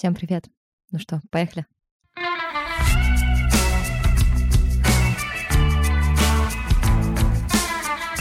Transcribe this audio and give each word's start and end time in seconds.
Всем 0.00 0.14
привет. 0.14 0.46
Ну 0.92 0.98
что, 0.98 1.20
поехали. 1.30 1.66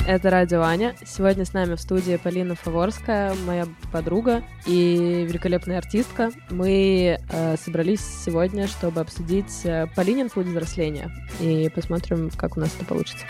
Это 0.05 0.29
Радио 0.29 0.61
Аня. 0.61 0.93
Сегодня 1.05 1.45
с 1.45 1.53
нами 1.53 1.75
в 1.75 1.79
студии 1.79 2.17
Полина 2.17 2.55
Фаворская, 2.55 3.33
моя 3.45 3.65
подруга 3.93 4.43
и 4.65 5.25
великолепная 5.25 5.77
артистка. 5.77 6.31
Мы 6.49 7.17
э, 7.17 7.55
собрались 7.55 8.01
сегодня, 8.25 8.67
чтобы 8.67 8.99
обсудить 8.99 9.61
э, 9.63 9.87
Полинин 9.95 10.29
путь 10.29 10.47
взросления 10.47 11.09
и 11.39 11.69
посмотрим, 11.73 12.29
как 12.31 12.57
у 12.57 12.59
нас 12.59 12.75
это 12.75 12.83
получится. 12.83 13.25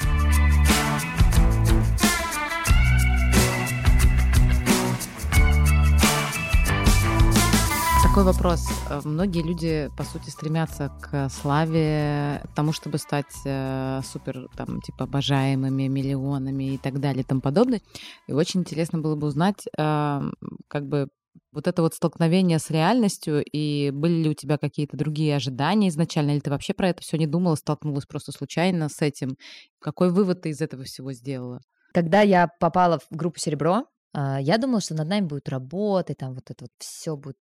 Такой 8.09 8.23
вопрос. 8.23 8.65
Э, 8.89 9.01
многие 9.03 9.43
люди, 9.43 9.91
по 9.95 10.03
сути, 10.03 10.31
стремятся 10.31 10.91
к 10.99 11.29
славе, 11.29 12.41
к 12.43 12.55
тому, 12.55 12.71
чтобы 12.73 12.97
стать 12.97 13.31
э, 13.45 14.01
супер, 14.03 14.47
там, 14.57 14.81
типа, 14.81 15.03
обожаемыми, 15.03 15.87
миллионами 15.87 16.73
и 16.73 16.77
так 16.79 16.99
далее 16.99 17.21
и 17.21 17.23
тому 17.23 17.39
подобное. 17.39 17.81
И 18.27 18.33
очень 18.33 18.61
интересно 18.61 18.97
было 18.97 19.15
бы 19.15 19.27
узнать, 19.27 19.63
э, 19.77 20.21
как 20.67 20.87
бы, 20.87 21.09
вот 21.51 21.67
это 21.67 21.83
вот 21.83 21.93
столкновение 21.93 22.57
с 22.57 22.71
реальностью, 22.71 23.43
и 23.43 23.91
были 23.91 24.23
ли 24.23 24.29
у 24.31 24.33
тебя 24.33 24.57
какие-то 24.57 24.97
другие 24.97 25.35
ожидания 25.35 25.89
изначально, 25.89 26.31
или 26.31 26.39
ты 26.39 26.49
вообще 26.49 26.73
про 26.73 26.89
это 26.89 27.03
все 27.03 27.15
не 27.15 27.27
думала, 27.27 27.53
столкнулась 27.55 28.07
просто 28.07 28.31
случайно 28.31 28.89
с 28.89 29.03
этим? 29.03 29.37
Какой 29.79 30.11
вывод 30.11 30.41
ты 30.41 30.49
из 30.49 30.61
этого 30.61 30.83
всего 30.83 31.13
сделала? 31.13 31.61
Когда 31.93 32.21
я 32.21 32.49
попала 32.59 32.97
в 32.97 33.15
группу 33.15 33.37
«Серебро», 33.37 33.85
я 34.15 34.57
думала, 34.57 34.81
что 34.81 34.95
над 34.95 35.07
нами 35.07 35.27
будет 35.27 35.47
работать, 35.47 36.17
там 36.17 36.33
вот 36.33 36.49
это 36.49 36.63
вот 36.63 36.71
все 36.79 37.15
будет 37.15 37.37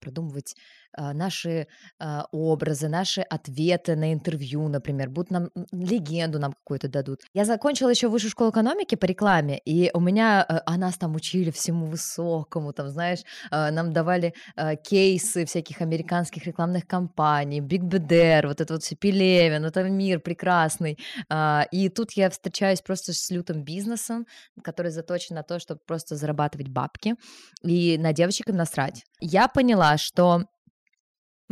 продумывать 0.00 0.54
а, 0.94 1.14
наши 1.14 1.66
а, 1.98 2.26
образы, 2.32 2.88
наши 2.88 3.22
ответы 3.22 3.96
на 3.96 4.12
интервью, 4.12 4.68
например, 4.68 5.08
будут 5.08 5.30
нам 5.30 5.50
легенду 5.72 6.38
нам 6.38 6.52
какую-то 6.52 6.88
дадут. 6.88 7.20
Я 7.34 7.44
закончила 7.44 7.88
еще 7.88 8.08
высшую 8.08 8.30
школу 8.30 8.50
экономики 8.50 8.94
по 8.94 9.06
рекламе, 9.06 9.58
и 9.64 9.90
у 9.94 10.00
меня, 10.00 10.42
а, 10.42 10.76
нас 10.76 10.98
там 10.98 11.14
учили 11.14 11.50
всему 11.50 11.86
высокому, 11.86 12.72
там, 12.72 12.88
знаешь, 12.88 13.20
а, 13.50 13.70
нам 13.70 13.92
давали 13.92 14.34
а, 14.56 14.76
кейсы 14.76 15.46
всяких 15.46 15.80
американских 15.80 16.46
рекламных 16.46 16.86
кампаний, 16.86 17.60
Big 17.60 17.82
BDR, 17.82 18.48
вот 18.48 18.60
это 18.60 18.74
вот 18.74 18.82
все 18.82 18.96
Пелевин, 18.96 19.64
это 19.64 19.82
мир 19.84 20.20
прекрасный. 20.20 20.98
А, 21.28 21.66
и 21.70 21.88
тут 21.88 22.12
я 22.12 22.28
встречаюсь 22.30 22.80
просто 22.80 23.12
с 23.12 23.30
лютым 23.30 23.64
бизнесом, 23.64 24.26
который 24.62 24.90
заточен 24.90 25.36
на 25.36 25.42
то, 25.42 25.58
чтобы 25.58 25.80
просто 25.86 26.16
зарабатывать 26.16 26.68
бабки 26.68 27.14
и 27.62 27.96
на 27.98 28.12
девочек 28.12 28.48
им 28.48 28.56
насрать. 28.56 29.04
Я 29.20 29.48
поняла, 29.48 29.81
что 29.98 30.44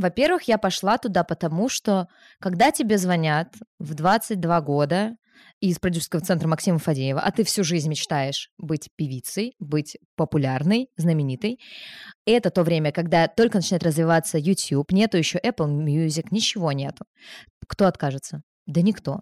во-первых, 0.01 0.45
я 0.45 0.57
пошла 0.57 0.97
туда 0.97 1.25
потому, 1.25 1.69
что 1.69 2.09
когда 2.39 2.71
тебе 2.71 2.97
звонят 2.97 3.55
в 3.79 3.93
22 3.93 4.61
года 4.63 5.17
из 5.61 5.79
продюсерского 5.79 6.23
центра 6.23 6.49
Максима 6.49 6.79
Фадеева, 6.79 7.21
а 7.21 7.31
ты 7.31 7.45
всю 7.45 7.65
жизнь 7.65 7.89
мечтаешь 7.91 8.51
быть 8.57 8.89
певицей, 8.97 9.55
быть 9.59 9.99
популярной, 10.17 10.89
знаменитой, 10.97 11.59
это 12.25 12.51
то 12.51 12.63
время, 12.63 12.93
когда 12.93 13.29
только 13.29 13.59
начинает 13.59 13.83
развиваться 13.83 14.39
YouTube, 14.39 14.91
нету 14.93 15.19
еще 15.19 15.39
Apple 15.39 15.69
Music, 15.69 16.29
ничего 16.31 16.73
нету. 16.73 17.05
Кто 17.67 17.87
откажется? 17.87 18.43
Да 18.67 18.81
никто. 18.81 19.21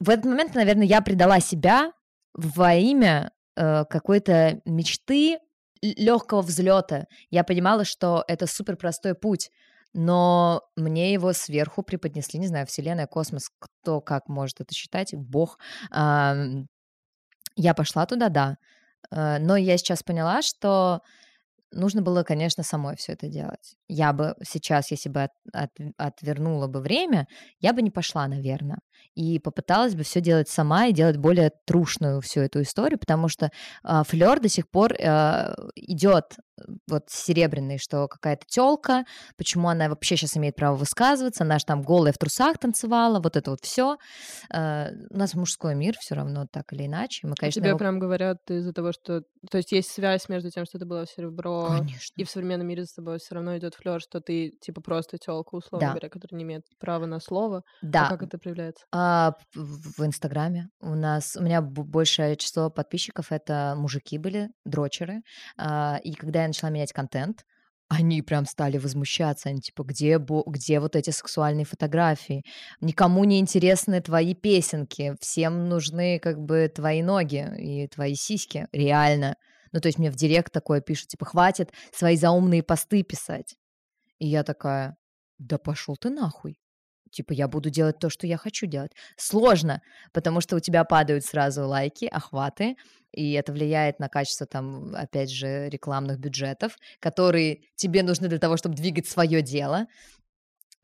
В 0.00 0.10
этот 0.10 0.24
момент, 0.24 0.54
наверное, 0.54 0.86
я 0.86 1.00
предала 1.02 1.40
себя 1.40 1.92
во 2.34 2.74
имя 2.74 3.30
э, 3.56 3.84
какой-то 3.88 4.60
мечты 4.64 5.38
легкого 5.96 6.42
взлета. 6.42 7.06
Я 7.30 7.44
понимала, 7.44 7.84
что 7.84 8.24
это 8.28 8.46
супер 8.46 8.76
простой 8.76 9.14
путь 9.14 9.50
но 9.98 10.62
мне 10.76 11.14
его 11.14 11.32
сверху 11.32 11.82
преподнесли, 11.82 12.38
не 12.38 12.48
знаю, 12.48 12.66
Вселенная, 12.66 13.06
космос, 13.06 13.48
кто 13.58 14.02
как 14.02 14.28
может 14.28 14.60
это 14.60 14.74
считать, 14.74 15.14
Бог. 15.14 15.58
Я 15.90 17.72
пошла 17.74 18.04
туда, 18.04 18.28
да, 18.28 18.58
э, 19.10 19.38
но 19.38 19.56
я 19.56 19.78
сейчас 19.78 20.02
поняла, 20.02 20.42
что 20.42 21.00
нужно 21.76 22.02
было, 22.02 22.22
конечно, 22.22 22.62
самой 22.62 22.96
все 22.96 23.12
это 23.12 23.28
делать. 23.28 23.76
Я 23.88 24.12
бы 24.12 24.34
сейчас, 24.42 24.90
если 24.90 25.08
бы 25.08 25.22
от, 25.22 25.30
от, 25.52 25.70
отвернула 25.96 26.66
бы 26.66 26.80
время, 26.80 27.26
я 27.60 27.72
бы 27.72 27.82
не 27.82 27.90
пошла, 27.90 28.26
наверное, 28.26 28.78
и 29.14 29.38
попыталась 29.38 29.94
бы 29.94 30.02
все 30.02 30.20
делать 30.20 30.48
сама 30.48 30.86
и 30.86 30.92
делать 30.92 31.16
более 31.16 31.52
трушную 31.66 32.20
всю 32.20 32.40
эту 32.40 32.62
историю, 32.62 32.98
потому 32.98 33.28
что 33.28 33.50
э, 33.84 34.02
флер 34.06 34.40
до 34.40 34.48
сих 34.48 34.68
пор 34.68 34.92
э, 34.92 35.54
идет 35.74 36.36
вот 36.88 37.04
серебряный, 37.08 37.78
что 37.78 38.08
какая-то 38.08 38.44
телка, 38.46 39.04
почему 39.36 39.68
она 39.68 39.88
вообще 39.88 40.16
сейчас 40.16 40.36
имеет 40.36 40.56
право 40.56 40.76
высказываться, 40.76 41.44
она 41.44 41.58
же 41.58 41.64
там 41.64 41.82
голая 41.82 42.12
в 42.12 42.18
трусах 42.18 42.58
танцевала, 42.58 43.20
вот 43.20 43.36
это 43.36 43.50
вот 43.50 43.60
все. 43.62 43.98
Э, 44.52 44.90
у 45.10 45.16
нас 45.16 45.34
мужской 45.34 45.74
мир 45.74 45.94
все 45.98 46.14
равно 46.14 46.46
так 46.50 46.72
или 46.72 46.86
иначе. 46.86 47.26
Мы, 47.26 47.34
конечно, 47.34 47.60
Тебе 47.60 47.70
его... 47.70 47.78
прям 47.78 47.98
говорят 47.98 48.38
из-за 48.50 48.72
того, 48.72 48.92
что... 48.92 49.22
То 49.50 49.58
есть 49.58 49.72
есть 49.72 49.90
связь 49.90 50.28
между 50.28 50.50
тем, 50.50 50.64
что 50.64 50.78
ты 50.78 50.86
была 50.86 51.04
в 51.04 51.10
серебро, 51.10 51.68
конечно. 51.78 52.12
и 52.16 52.24
в 52.24 52.30
современном 52.30 52.66
мире 52.66 52.84
с 52.84 52.92
тобой 52.92 53.18
все 53.18 53.34
равно 53.34 53.56
идет 53.56 53.74
флер, 53.74 54.00
что 54.00 54.20
ты 54.20 54.50
типа 54.60 54.80
просто 54.80 55.18
телка, 55.18 55.54
условно 55.54 55.86
да. 55.86 55.92
говоря, 55.92 56.08
которая 56.08 56.38
не 56.38 56.44
имеет 56.44 56.64
права 56.78 57.06
на 57.06 57.20
слово. 57.20 57.58
А 57.58 57.62
да. 57.82 58.06
А 58.06 58.10
как 58.10 58.22
это 58.22 58.38
проявляется? 58.38 58.84
А, 58.92 59.32
в 59.54 60.04
Инстаграме 60.04 60.68
у 60.80 60.94
нас... 60.94 61.36
У 61.36 61.42
меня 61.42 61.60
большее 61.60 62.36
число 62.36 62.70
подписчиков— 62.70 63.26
это 63.30 63.74
мужики 63.76 64.18
были, 64.18 64.48
дрочеры. 64.64 65.22
А, 65.56 65.98
и 66.02 66.14
когда 66.14 66.42
я 66.42 66.45
начала 66.48 66.70
менять 66.70 66.92
контент, 66.92 67.44
они 67.88 68.20
прям 68.22 68.46
стали 68.46 68.78
возмущаться, 68.78 69.48
они 69.48 69.60
типа, 69.60 69.84
где, 69.84 70.18
где 70.18 70.80
вот 70.80 70.96
эти 70.96 71.10
сексуальные 71.10 71.64
фотографии? 71.64 72.44
Никому 72.80 73.22
не 73.24 73.38
интересны 73.38 74.00
твои 74.00 74.34
песенки, 74.34 75.14
всем 75.20 75.68
нужны 75.68 76.18
как 76.18 76.38
бы 76.38 76.70
твои 76.74 77.02
ноги 77.02 77.48
и 77.56 77.86
твои 77.88 78.14
сиськи, 78.14 78.66
реально. 78.72 79.36
Ну, 79.72 79.80
то 79.80 79.86
есть 79.86 79.98
мне 79.98 80.10
в 80.10 80.16
директ 80.16 80.52
такое 80.52 80.80
пишут, 80.80 81.08
типа, 81.08 81.26
хватит 81.26 81.72
свои 81.92 82.16
заумные 82.16 82.62
посты 82.62 83.02
писать. 83.02 83.56
И 84.18 84.26
я 84.26 84.42
такая, 84.42 84.96
да 85.38 85.58
пошел 85.58 85.96
ты 85.96 86.10
нахуй. 86.10 86.58
Типа, 87.16 87.32
я 87.32 87.48
буду 87.48 87.70
делать 87.70 87.98
то, 87.98 88.10
что 88.10 88.26
я 88.26 88.36
хочу 88.36 88.66
делать. 88.66 88.92
Сложно, 89.16 89.80
потому 90.12 90.42
что 90.42 90.54
у 90.56 90.60
тебя 90.60 90.84
падают 90.84 91.24
сразу 91.24 91.66
лайки, 91.66 92.04
охваты, 92.04 92.76
и 93.10 93.32
это 93.32 93.54
влияет 93.54 93.98
на 94.00 94.10
качество, 94.10 94.46
там, 94.46 94.94
опять 94.94 95.30
же, 95.30 95.70
рекламных 95.70 96.18
бюджетов, 96.18 96.76
которые 97.00 97.60
тебе 97.74 98.02
нужны 98.02 98.28
для 98.28 98.38
того, 98.38 98.58
чтобы 98.58 98.74
двигать 98.74 99.08
свое 99.08 99.40
дело. 99.40 99.86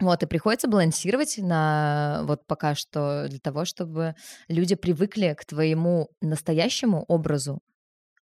Вот, 0.01 0.23
и 0.23 0.27
приходится 0.27 0.69
балансировать 0.69 1.37
на 1.37 2.23
вот 2.25 2.47
пока 2.47 2.75
что 2.75 3.27
для 3.29 3.39
того, 3.39 3.67
чтобы 3.67 4.15
люди 4.49 4.75
привыкли 4.75 5.37
к 5.39 5.45
твоему 5.45 6.09
настоящему 6.23 7.05
образу, 7.09 7.61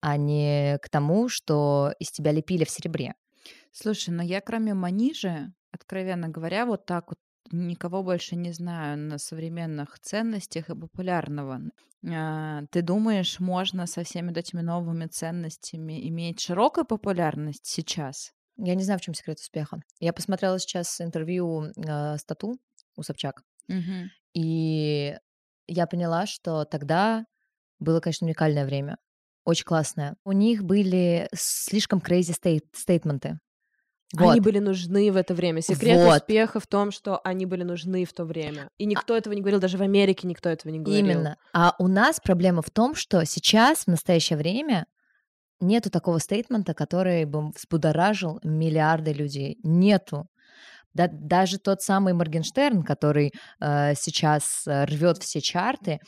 а 0.00 0.16
не 0.16 0.76
к 0.82 0.88
тому, 0.88 1.28
что 1.28 1.94
из 2.00 2.10
тебя 2.10 2.32
лепили 2.32 2.64
в 2.64 2.70
серебре. 2.70 3.14
Слушай, 3.70 4.10
но 4.10 4.24
я 4.24 4.40
кроме 4.40 4.74
Манижи, 4.74 5.52
откровенно 5.70 6.28
говоря, 6.28 6.66
вот 6.66 6.84
так 6.84 7.08
вот 7.08 7.18
никого 7.50 8.02
больше 8.02 8.36
не 8.36 8.52
знаю 8.52 8.98
на 8.98 9.18
современных 9.18 9.98
ценностях 10.00 10.70
и 10.70 10.74
популярного. 10.74 11.60
А, 12.08 12.62
ты 12.70 12.82
думаешь, 12.82 13.40
можно 13.40 13.86
со 13.86 14.04
всеми 14.04 14.36
этими 14.36 14.60
новыми 14.60 15.06
ценностями 15.06 16.08
иметь 16.08 16.40
широкую 16.40 16.84
популярность 16.84 17.66
сейчас? 17.66 18.32
Я 18.56 18.74
не 18.74 18.84
знаю, 18.84 18.98
в 18.98 19.02
чем 19.02 19.14
секрет 19.14 19.38
успеха. 19.38 19.80
Я 19.98 20.12
посмотрела 20.12 20.58
сейчас 20.58 21.00
интервью 21.00 21.72
э, 21.76 22.16
с 22.16 22.24
Тату 22.24 22.58
у 22.96 23.02
Собчак, 23.02 23.42
угу. 23.68 24.10
и 24.34 25.16
я 25.66 25.86
поняла, 25.86 26.26
что 26.26 26.64
тогда 26.64 27.24
было, 27.78 28.00
конечно, 28.00 28.26
уникальное 28.26 28.64
время. 28.66 28.98
Очень 29.44 29.64
классное. 29.64 30.16
У 30.24 30.32
них 30.32 30.62
были 30.62 31.28
слишком 31.34 31.98
crazy 31.98 32.32
стейт, 32.32 32.64
стейтменты. 32.72 33.38
Вот. 34.12 34.32
Они 34.32 34.40
были 34.40 34.58
нужны 34.58 35.10
в 35.10 35.16
это 35.16 35.34
время. 35.34 35.62
Секрет 35.62 36.04
вот. 36.04 36.22
успеха 36.22 36.60
в 36.60 36.66
том, 36.66 36.90
что 36.90 37.20
они 37.24 37.46
были 37.46 37.62
нужны 37.62 38.04
в 38.04 38.12
то 38.12 38.24
время. 38.24 38.68
И 38.78 38.84
никто 38.84 39.14
а... 39.14 39.18
этого 39.18 39.32
не 39.32 39.40
говорил, 39.40 39.60
даже 39.60 39.78
в 39.78 39.82
Америке 39.82 40.28
никто 40.28 40.48
этого 40.48 40.70
не 40.70 40.80
говорил. 40.80 41.04
Именно. 41.04 41.36
А 41.54 41.74
у 41.78 41.88
нас 41.88 42.20
проблема 42.22 42.62
в 42.62 42.70
том, 42.70 42.94
что 42.94 43.24
сейчас, 43.24 43.84
в 43.84 43.88
настоящее 43.88 44.36
время, 44.36 44.86
нету 45.60 45.90
такого 45.90 46.20
стейтмента, 46.20 46.74
который 46.74 47.24
бы 47.24 47.50
взбудоражил 47.50 48.38
миллиарды 48.42 49.12
людей. 49.12 49.58
Нету. 49.62 50.26
Да, 50.92 51.08
даже 51.10 51.58
тот 51.58 51.80
самый 51.80 52.12
Моргенштерн, 52.12 52.82
который 52.82 53.32
э, 53.60 53.94
сейчас 53.94 54.64
э, 54.66 54.84
рвет 54.84 55.22
все 55.22 55.40
чарты, 55.40 56.00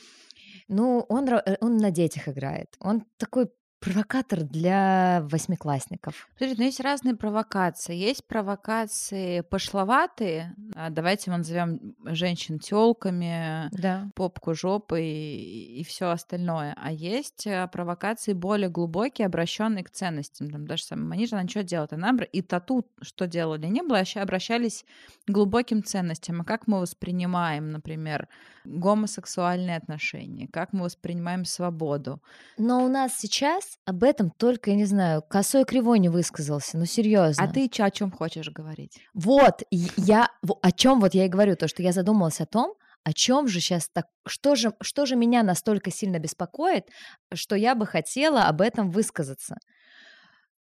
ну, 0.67 1.05
он, 1.09 1.27
э, 1.27 1.57
он 1.59 1.77
на 1.77 1.89
детях 1.89 2.27
играет. 2.27 2.67
Он 2.79 3.03
такой 3.17 3.47
провокатор 3.85 4.41
для 4.43 5.21
восьмиклассников. 5.29 6.27
Смотрите, 6.37 6.59
ну 6.59 6.65
есть 6.65 6.79
разные 6.79 7.15
провокации. 7.15 7.95
Есть 7.95 8.25
провокации 8.27 9.41
пошловатые. 9.41 10.55
А, 10.75 10.89
давайте 10.89 11.29
мы 11.29 11.37
назовем 11.37 11.95
женщин 12.03 12.57
телками, 12.59 13.69
Да. 13.71 14.09
попку 14.15 14.55
жопой 14.55 15.05
и, 15.07 15.83
все 15.83 16.09
остальное. 16.09 16.75
А 16.81 16.91
есть 16.91 17.45
э, 17.45 17.67
провокации 17.71 18.33
более 18.33 18.69
глубокие, 18.69 19.27
обращенные 19.27 19.83
к 19.83 19.91
ценностям. 19.91 20.49
Там 20.49 20.65
даже 20.65 20.83
самое 20.83 21.07
Манижа, 21.07 21.37
она 21.37 21.47
что 21.47 21.63
делает? 21.63 21.93
Она 21.93 22.15
и 22.31 22.41
тату, 22.41 22.85
что 23.01 23.27
делали, 23.27 23.67
не 23.67 23.83
было, 23.83 23.97
вообще 23.97 24.19
обращались 24.19 24.83
к 25.27 25.31
глубоким 25.31 25.83
ценностям. 25.83 26.41
А 26.41 26.43
как 26.43 26.67
мы 26.67 26.79
воспринимаем, 26.79 27.71
например, 27.71 28.27
гомосексуальные 28.65 29.77
отношения? 29.77 30.47
Как 30.51 30.73
мы 30.73 30.85
воспринимаем 30.85 31.45
свободу? 31.45 32.19
Но 32.57 32.83
у 32.83 32.87
нас 32.87 33.15
сейчас 33.15 33.74
об 33.85 34.03
этом 34.03 34.31
только, 34.31 34.71
я 34.71 34.75
не 34.75 34.85
знаю, 34.85 35.21
косой 35.21 35.65
кривой 35.65 35.99
не 35.99 36.09
высказался. 36.09 36.77
Ну, 36.77 36.85
серьезно. 36.85 37.43
А 37.43 37.47
ты 37.47 37.67
чё, 37.69 37.83
о 37.83 37.91
чем 37.91 38.11
хочешь 38.11 38.49
говорить? 38.49 38.99
Вот, 39.13 39.63
я 39.71 40.29
о 40.61 40.71
чем 40.71 40.99
вот 40.99 41.13
я 41.13 41.25
и 41.25 41.29
говорю, 41.29 41.55
то, 41.55 41.67
что 41.67 41.83
я 41.83 41.91
задумалась 41.91 42.41
о 42.41 42.45
том, 42.45 42.73
о 43.03 43.13
чем 43.13 43.47
же 43.47 43.59
сейчас 43.59 43.87
так, 43.93 44.05
что 44.27 44.55
же, 44.55 44.73
что 44.81 45.05
же 45.05 45.15
меня 45.15 45.43
настолько 45.43 45.91
сильно 45.91 46.17
беспокоит, 46.17 46.85
что 47.33 47.55
я 47.55 47.75
бы 47.75 47.85
хотела 47.85 48.45
об 48.45 48.61
этом 48.61 48.89
высказаться. 48.89 49.57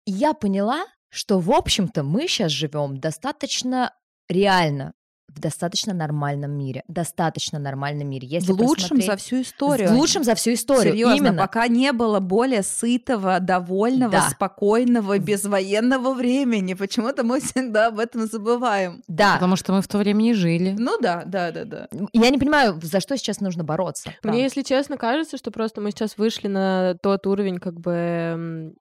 И 0.05 0.11
я 0.11 0.33
поняла, 0.33 0.85
что, 1.09 1.39
в 1.39 1.51
общем-то, 1.51 2.03
мы 2.03 2.27
сейчас 2.27 2.51
живем 2.51 2.99
достаточно 2.99 3.93
реально 4.27 4.93
в 5.37 5.39
достаточно 5.39 5.93
нормальном 5.93 6.51
мире. 6.51 6.83
Достаточно 6.87 7.59
нормальном 7.59 8.09
мире. 8.09 8.27
Если 8.27 8.51
в 8.51 8.61
лучшем 8.61 9.01
за 9.01 9.15
всю 9.15 9.41
историю. 9.41 9.89
В 9.89 9.93
лучшем 9.93 10.23
за 10.23 10.35
всю 10.35 10.53
историю. 10.53 10.93
Серьезно, 10.93 11.27
Именно. 11.27 11.41
пока 11.41 11.67
не 11.67 11.91
было 11.93 12.19
более 12.19 12.63
сытого, 12.63 13.39
довольного, 13.39 14.11
Да. 14.11 14.29
спокойного, 14.29 15.19
безвоенного 15.19 16.13
времени. 16.13 16.73
Почему-то 16.73 17.23
мы 17.23 17.39
всегда 17.39 17.87
об 17.87 17.99
этом 17.99 18.27
забываем. 18.27 19.03
Да. 19.07 19.35
Потому 19.35 19.55
что 19.55 19.73
мы 19.73 19.81
в 19.81 19.87
то 19.87 19.97
время 19.97 20.21
не 20.21 20.33
жили. 20.33 20.75
Ну 20.77 20.97
да, 20.99 21.23
да, 21.25 21.51
да, 21.51 21.65
да. 21.65 21.87
Я 22.13 22.29
не 22.29 22.37
понимаю, 22.37 22.79
за 22.81 22.99
что 22.99 23.17
сейчас 23.17 23.39
нужно 23.39 23.63
бороться. 23.63 24.09
Мне, 24.09 24.17
правда. 24.21 24.39
если 24.41 24.61
честно, 24.63 24.97
кажется, 24.97 25.37
что 25.37 25.51
просто 25.51 25.81
мы 25.81 25.91
сейчас 25.91 26.17
вышли 26.17 26.47
на 26.47 26.95
тот 27.01 27.27
уровень 27.27 27.59
как 27.59 27.79
бы 27.79 28.73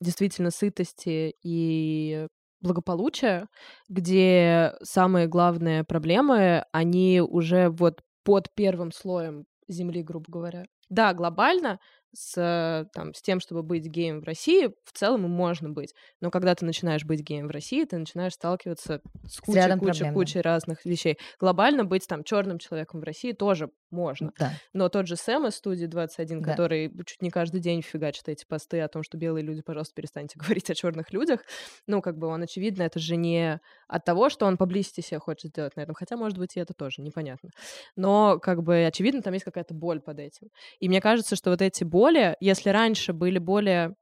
действительно 0.00 0.50
сытости 0.50 1.34
и 1.42 2.26
благополучия, 2.64 3.48
где 3.88 4.74
самые 4.82 5.28
главные 5.28 5.84
проблемы, 5.84 6.64
они 6.72 7.20
уже 7.20 7.68
вот 7.68 8.02
под 8.24 8.52
первым 8.54 8.90
слоем 8.90 9.44
земли, 9.68 10.02
грубо 10.02 10.26
говоря. 10.28 10.64
Да, 10.88 11.14
глобально 11.14 11.78
с, 12.14 12.34
э, 12.36 12.86
там, 12.92 13.14
с 13.14 13.22
тем, 13.22 13.40
чтобы 13.40 13.62
быть 13.62 13.86
геем 13.86 14.20
в 14.20 14.24
России, 14.24 14.68
в 14.84 14.92
целом 14.92 15.24
и 15.24 15.28
можно 15.28 15.70
быть. 15.70 15.94
Но 16.20 16.30
когда 16.30 16.54
ты 16.54 16.64
начинаешь 16.64 17.04
быть 17.04 17.20
геем 17.20 17.48
в 17.48 17.50
России, 17.50 17.84
ты 17.84 17.98
начинаешь 17.98 18.34
сталкиваться 18.34 19.00
с 19.26 19.40
кучей, 19.40 19.60
кучей, 19.60 19.78
проблем, 19.78 19.94
да. 19.98 20.12
кучей 20.12 20.40
разных 20.40 20.84
вещей. 20.84 21.18
Глобально 21.38 21.84
быть 21.84 22.06
там 22.06 22.24
черным 22.24 22.58
человеком 22.58 23.00
в 23.00 23.04
России 23.04 23.32
тоже 23.32 23.70
можно. 23.90 24.32
Да. 24.38 24.52
Но 24.72 24.88
тот 24.88 25.06
же 25.06 25.16
Сэм 25.16 25.46
из 25.46 25.54
студии 25.54 25.86
21, 25.86 26.40
Да. 26.40 26.50
который 26.50 26.92
чуть 27.06 27.22
не 27.22 27.30
каждый 27.30 27.60
день 27.60 27.82
фигачит 27.82 28.28
эти 28.28 28.44
посты 28.44 28.80
о 28.80 28.88
том, 28.88 29.02
что 29.02 29.16
белые 29.16 29.44
люди, 29.44 29.62
пожалуйста, 29.62 29.94
перестаньте 29.94 30.38
говорить 30.38 30.70
о 30.70 30.74
черных 30.74 31.12
людях. 31.12 31.40
Ну, 31.86 32.02
как 32.02 32.18
бы 32.18 32.26
он, 32.26 32.42
очевидно, 32.42 32.82
это 32.82 32.98
же 32.98 33.16
не 33.16 33.60
от 33.88 34.04
того, 34.04 34.28
что 34.28 34.46
он 34.46 34.56
поблизости 34.56 35.00
себя 35.00 35.20
хочет 35.20 35.50
сделать 35.50 35.76
на 35.76 35.82
этом. 35.82 35.94
Хотя, 35.94 36.16
может 36.16 36.38
быть, 36.38 36.56
и 36.56 36.60
это 36.60 36.74
тоже 36.74 37.02
непонятно. 37.02 37.50
Но, 37.96 38.38
как 38.40 38.62
бы, 38.62 38.84
очевидно, 38.84 39.22
там 39.22 39.32
есть 39.32 39.44
какая-то 39.44 39.74
боль 39.74 40.00
под 40.00 40.18
этим. 40.18 40.48
И 40.80 40.88
мне 40.88 41.00
кажется, 41.00 41.36
что 41.36 41.50
вот 41.50 41.62
эти 41.62 41.84
боли, 41.84 42.03
если 42.40 42.70
раньше 42.70 43.12
были 43.12 43.38
более 43.38 43.94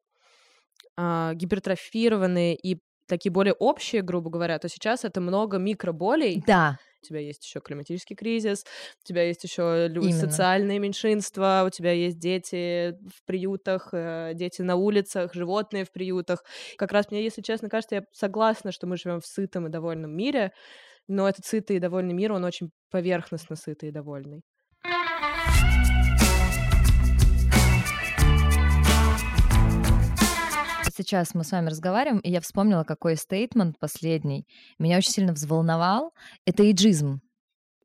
а, 0.96 1.34
гипертрофированные 1.34 2.54
и 2.56 2.78
такие 3.08 3.32
более 3.32 3.54
общие, 3.54 4.02
грубо 4.02 4.30
говоря, 4.30 4.58
то 4.58 4.68
сейчас 4.68 5.04
это 5.04 5.20
много 5.20 5.58
микроболей, 5.58 6.42
Да. 6.46 6.78
у 7.02 7.06
тебя 7.06 7.18
есть 7.20 7.44
еще 7.44 7.60
климатический 7.60 8.14
кризис, 8.14 8.64
у 9.04 9.06
тебя 9.06 9.24
есть 9.24 9.42
еще 9.44 9.90
социальные 10.12 10.78
меньшинства, 10.78 11.64
у 11.66 11.70
тебя 11.70 11.92
есть 11.92 12.18
дети 12.18 12.92
в 12.92 13.24
приютах, 13.26 13.88
э, 13.92 14.32
дети 14.34 14.62
на 14.62 14.76
улицах, 14.76 15.34
животные 15.34 15.84
в 15.84 15.92
приютах. 15.92 16.44
Как 16.76 16.92
раз 16.92 17.10
мне, 17.10 17.22
если 17.24 17.42
честно, 17.42 17.68
кажется, 17.68 17.96
я 17.96 18.02
согласна, 18.12 18.70
что 18.72 18.86
мы 18.86 18.96
живем 18.96 19.20
в 19.20 19.26
сытом 19.26 19.66
и 19.66 19.70
довольном 19.70 20.16
мире, 20.16 20.52
но 21.08 21.28
этот 21.28 21.44
сытый 21.44 21.76
и 21.76 21.80
довольный 21.80 22.14
мир, 22.14 22.32
он 22.32 22.44
очень 22.44 22.70
поверхностно 22.90 23.56
сытый 23.56 23.88
и 23.88 23.92
довольный. 23.92 24.42
Сейчас 31.02 31.34
мы 31.34 31.42
с 31.42 31.50
вами 31.50 31.68
разговариваем, 31.68 32.20
и 32.20 32.30
я 32.30 32.40
вспомнила, 32.40 32.84
какой 32.84 33.16
стейтмент 33.16 33.76
последний 33.80 34.46
меня 34.78 34.98
очень 34.98 35.10
сильно 35.10 35.32
взволновал. 35.32 36.14
Это 36.46 36.70
иджизм. 36.70 37.22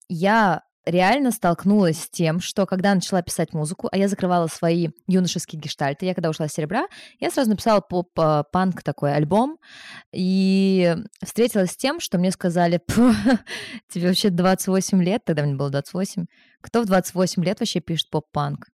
Я 0.07 0.61
реально 0.85 1.31
столкнулась 1.31 2.03
с 2.03 2.09
тем, 2.11 2.39
что 2.39 2.67
когда 2.67 2.93
начала 2.93 3.23
писать 3.23 3.53
музыку, 3.53 3.89
а 3.91 3.97
я 3.97 4.07
закрывала 4.07 4.45
свои 4.45 4.89
юношеские 5.07 5.59
гештальты, 5.59 6.05
я 6.05 6.13
когда 6.13 6.29
ушла 6.29 6.47
с 6.47 6.53
серебра, 6.53 6.85
я 7.19 7.31
сразу 7.31 7.49
написала 7.49 7.81
поп-панк 7.81 8.83
такой 8.83 9.15
альбом, 9.15 9.57
и 10.13 10.95
встретилась 11.25 11.71
с 11.71 11.75
тем, 11.77 11.99
что 11.99 12.19
мне 12.19 12.29
сказали, 12.29 12.79
«Пф, 12.85 13.15
тебе 13.89 14.09
вообще 14.09 14.29
28 14.29 15.03
лет, 15.03 15.25
тогда 15.25 15.41
мне 15.41 15.55
было 15.55 15.71
28, 15.71 16.27
кто 16.61 16.83
в 16.83 16.85
28 16.85 17.43
лет 17.43 17.59
вообще 17.59 17.79
пишет 17.79 18.11
поп-панк? 18.11 18.67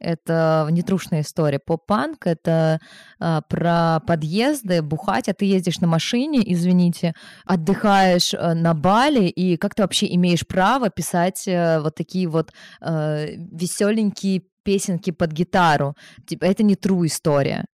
Это 0.00 0.66
нетрушная 0.70 1.20
история. 1.20 1.58
Поп-панк— 1.58 2.16
это 2.26 2.80
а, 3.18 3.42
про 3.42 4.00
подъезды, 4.06 4.80
бухать, 4.82 5.28
а 5.28 5.34
ты 5.34 5.44
ездишь 5.44 5.80
на 5.80 5.86
машине, 5.86 6.40
извините, 6.52 7.12
отдыхаешь 7.44 8.32
э, 8.32 8.54
на 8.54 8.72
Бали, 8.72 9.24
и 9.24 9.58
как 9.58 9.74
ты 9.74 9.82
вообще 9.82 10.12
имеешь 10.14 10.46
право 10.46 10.88
писать 10.88 11.46
э, 11.46 11.80
вот 11.80 11.94
такие 11.94 12.28
вот 12.28 12.52
веселенькие 12.80 14.42
песенки 14.64 15.10
под 15.10 15.32
гитару? 15.32 15.94
Типа, 16.26 16.46
это 16.46 16.62
не 16.62 16.74
true 16.74 17.06
история. 17.06 17.66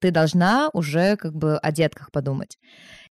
Ты 0.00 0.10
должна 0.10 0.70
уже 0.72 1.16
как 1.16 1.34
бы 1.34 1.58
о 1.58 1.72
детках 1.72 2.10
подумать. 2.10 2.56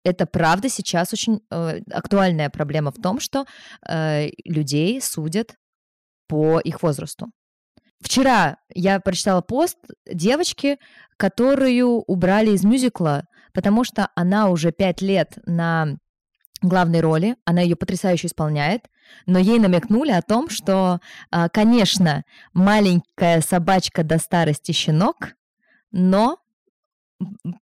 Это 0.04 0.26
правда 0.26 0.68
сейчас 0.68 1.12
очень 1.12 1.40
э, 1.50 1.80
актуальная 1.90 2.50
проблема 2.50 2.92
в 2.92 3.00
том, 3.02 3.20
что 3.20 3.44
э, 3.86 4.28
людей 4.44 5.00
судят 5.00 5.54
по 6.28 6.60
их 6.60 6.82
возрасту. 6.82 7.26
Вчера 8.00 8.58
я 8.74 9.00
прочитала 9.00 9.40
пост 9.40 9.78
девочки, 10.06 10.78
которую 11.16 12.02
убрали 12.06 12.50
из 12.50 12.64
мюзикла, 12.64 13.24
потому 13.52 13.84
что 13.84 14.08
она 14.14 14.50
уже 14.50 14.70
пять 14.70 15.02
лет 15.02 15.38
на 15.46 15.98
главной 16.62 17.00
роли, 17.00 17.36
она 17.44 17.60
ее 17.60 17.76
потрясающе 17.76 18.28
исполняет, 18.28 18.88
но 19.26 19.38
ей 19.38 19.58
намекнули 19.58 20.10
о 20.10 20.22
том, 20.22 20.48
что, 20.48 21.00
а, 21.30 21.48
конечно, 21.48 22.24
маленькая 22.52 23.40
собачка 23.40 24.04
до 24.04 24.18
старости 24.18 24.72
щенок, 24.72 25.34
но 25.90 26.38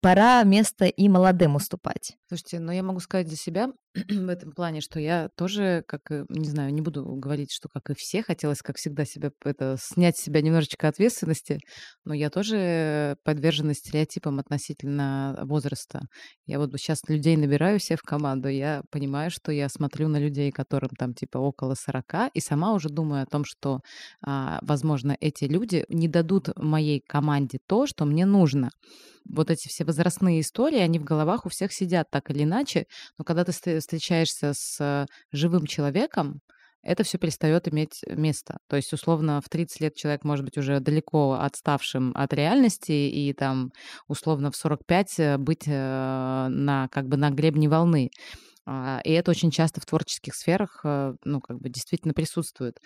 пора 0.01 0.43
место 0.43 0.87
и 0.87 1.09
молодым 1.09 1.57
уступать. 1.57 2.17
Слушайте, 2.29 2.59
но 2.59 2.73
я 2.73 2.83
могу 2.83 2.99
сказать 2.99 3.29
за 3.29 3.37
себя 3.37 3.69
в 3.95 4.29
этом 4.29 4.51
плане, 4.51 4.81
что 4.81 4.99
я 4.99 5.29
тоже, 5.37 5.85
как, 5.87 6.11
и, 6.11 6.25
не 6.29 6.49
знаю, 6.49 6.75
не 6.75 6.81
буду 6.81 7.05
говорить, 7.05 7.53
что 7.53 7.69
как 7.69 7.91
и 7.91 7.95
все, 7.97 8.21
хотелось, 8.21 8.63
как 8.63 8.79
всегда, 8.79 9.05
себя 9.05 9.31
это, 9.45 9.77
снять 9.79 10.17
с 10.17 10.25
себя 10.25 10.43
немножечко 10.43 10.89
ответственности, 10.89 11.61
но 12.05 12.15
я 12.15 12.29
тоже 12.29 13.17
подвержена 13.23 13.75
стереотипам 13.75 14.41
относительно 14.41 15.39
возраста. 15.45 16.01
Я 16.47 16.59
вот 16.59 16.73
сейчас 16.77 16.99
людей 17.07 17.37
набираю 17.37 17.79
себе 17.79 17.97
в 17.97 18.03
команду, 18.03 18.49
я 18.49 18.83
понимаю, 18.91 19.31
что 19.31 19.53
я 19.53 19.69
смотрю 19.69 20.09
на 20.09 20.19
людей, 20.19 20.51
которым 20.51 20.91
там 20.99 21.15
типа 21.15 21.39
около 21.39 21.75
40, 21.75 22.33
и 22.35 22.41
сама 22.41 22.75
уже 22.75 22.89
думаю 22.89 23.23
о 23.23 23.27
том, 23.27 23.45
что, 23.45 23.79
а, 24.21 24.59
возможно, 24.63 25.17
эти 25.21 25.45
люди 25.45 25.85
не 25.89 26.09
дадут 26.09 26.49
моей 26.57 27.01
команде 27.07 27.59
то, 27.69 27.87
что 27.87 28.05
мне 28.05 28.27
нужно. 28.27 28.71
Вот 29.29 29.51
эти 29.51 29.69
все 29.69 29.85
возрастные 29.85 30.41
истории, 30.41 30.79
они 30.79 30.99
в 30.99 31.05
головах 31.05 31.47
у 31.47 31.49
всех 31.49 31.73
сидят 31.73 32.11
так 32.17 32.31
или 32.31 32.45
иначе, 32.45 32.87
но 33.19 33.25
когда 33.25 33.45
ты 33.45 33.53
ст- 33.53 33.81
встречаешься 33.81 34.53
с 34.55 35.07
живым 35.33 35.67
человеком, 35.67 36.41
это 36.83 37.03
все 37.03 37.19
перестает 37.19 37.67
иметь 37.69 38.03
место. 38.09 38.59
То 38.69 38.77
есть, 38.77 38.93
условно, 38.93 39.41
в 39.41 39.49
30 39.49 39.81
лет 39.81 39.97
человек 39.97 40.23
может 40.25 40.45
быть 40.45 40.57
уже 40.57 40.79
далеко 40.81 41.33
отставшим 41.41 42.13
от 42.15 42.33
реальности, 42.33 42.93
и 42.93 43.33
там, 43.33 43.73
условно, 44.07 44.51
в 44.53 44.57
45 44.57 45.19
э, 45.19 45.37
быть 45.39 45.65
э, 45.67 45.71
на, 46.49 46.89
как 46.89 47.09
бы 47.09 47.17
на 47.17 47.31
гребне 47.31 47.69
волны. 47.69 48.11
А, 48.67 49.01
И 49.05 49.13
это 49.13 49.31
очень 49.33 49.51
часто 49.51 49.81
в 49.81 49.87
творческих 49.87 50.35
сферах, 50.35 50.81
э, 50.85 51.15
ну, 51.25 51.41
как 51.41 51.59
бы 51.61 51.69
действительно 51.71 52.15
присутствует. 52.15 52.79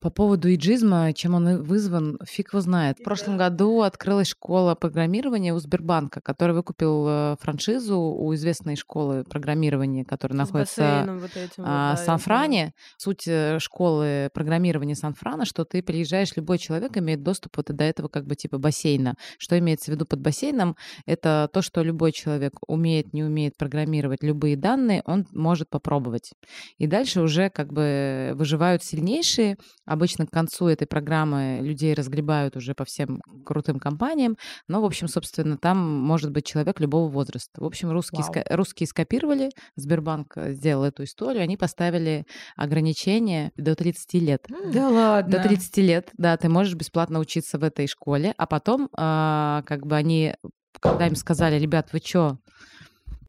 По 0.00 0.10
поводу 0.10 0.52
иджизма, 0.52 1.12
чем 1.14 1.34
он 1.34 1.62
вызван, 1.62 2.18
фиг 2.24 2.52
его 2.52 2.60
знает. 2.60 2.98
В 2.98 3.02
прошлом 3.02 3.38
году 3.38 3.80
открылась 3.80 4.28
школа 4.28 4.74
программирования 4.74 5.54
у 5.54 5.58
Сбербанка, 5.58 6.20
который 6.20 6.54
выкупил 6.54 7.06
э, 7.08 7.36
франшизу 7.40 7.98
у 7.98 8.34
известной 8.34 8.76
школы 8.76 9.24
программирования, 9.24 10.04
которая 10.04 10.36
С 10.36 10.46
находится 10.46 11.06
вот 11.08 11.30
этим 11.36 11.64
а, 11.64 11.94
да, 11.94 12.00
я 12.00 12.06
Сан-Фране. 12.06 12.74
Суть 12.98 13.26
э, 13.26 13.58
школы 13.58 14.28
программирования 14.34 14.94
Сан-Франа, 14.94 15.46
что 15.46 15.64
ты 15.64 15.82
приезжаешь, 15.82 16.36
любой 16.36 16.58
человек 16.58 16.96
имеет 16.98 17.22
доступ 17.22 17.56
вот 17.56 17.66
до 17.66 17.84
этого 17.84 18.08
как 18.08 18.26
бы 18.26 18.34
типа 18.34 18.58
бассейна. 18.58 19.14
Что 19.38 19.58
имеется 19.58 19.90
в 19.90 19.94
виду 19.94 20.04
под 20.04 20.20
бассейном? 20.20 20.76
Это 21.06 21.48
то, 21.52 21.62
что 21.62 21.82
любой 21.82 22.12
человек 22.12 22.52
умеет, 22.66 23.14
не 23.14 23.24
умеет 23.24 23.56
программировать 23.56 24.22
любые 24.22 24.56
данные, 24.56 25.02
он 25.06 25.26
может 25.32 25.70
попробовать. 25.70 26.32
И 26.76 26.86
дальше 26.86 27.22
уже 27.22 27.48
как 27.48 27.72
бы 27.72 28.32
выживают 28.34 28.84
сильнейшие. 28.84 29.56
Обычно 29.86 30.26
к 30.26 30.30
концу 30.30 30.66
этой 30.66 30.86
программы 30.86 31.60
людей 31.62 31.94
разгребают 31.94 32.56
уже 32.56 32.74
по 32.74 32.84
всем 32.84 33.22
крутым 33.44 33.78
компаниям. 33.78 34.36
Но, 34.68 34.82
в 34.82 34.84
общем, 34.84 35.08
собственно, 35.08 35.56
там 35.56 35.78
может 35.78 36.30
быть 36.32 36.44
человек 36.44 36.80
любого 36.80 37.08
возраста. 37.08 37.60
В 37.60 37.64
общем, 37.64 37.90
русские, 37.90 38.22
Вау. 38.22 38.34
ска- 38.34 38.44
русские 38.56 38.86
скопировали, 38.86 39.50
Сбербанк 39.76 40.32
э, 40.36 40.52
сделал 40.52 40.84
эту 40.84 41.04
историю, 41.04 41.42
они 41.42 41.56
поставили 41.56 42.26
ограничение 42.56 43.52
до 43.56 43.74
30 43.74 44.20
лет. 44.20 44.46
Да 44.72 44.88
ладно. 44.88 45.38
До 45.38 45.42
30 45.42 45.76
лет, 45.78 46.10
да, 46.18 46.36
ты 46.36 46.48
можешь 46.48 46.74
бесплатно 46.74 47.18
учиться 47.20 47.58
в 47.58 47.64
этой 47.64 47.86
школе, 47.86 48.34
а 48.36 48.46
потом, 48.46 48.88
а, 48.96 49.62
как 49.66 49.86
бы 49.86 49.96
они, 49.96 50.34
когда 50.80 51.06
им 51.06 51.14
сказали, 51.14 51.58
ребят, 51.58 51.92
вы 51.92 52.00
чё, 52.00 52.38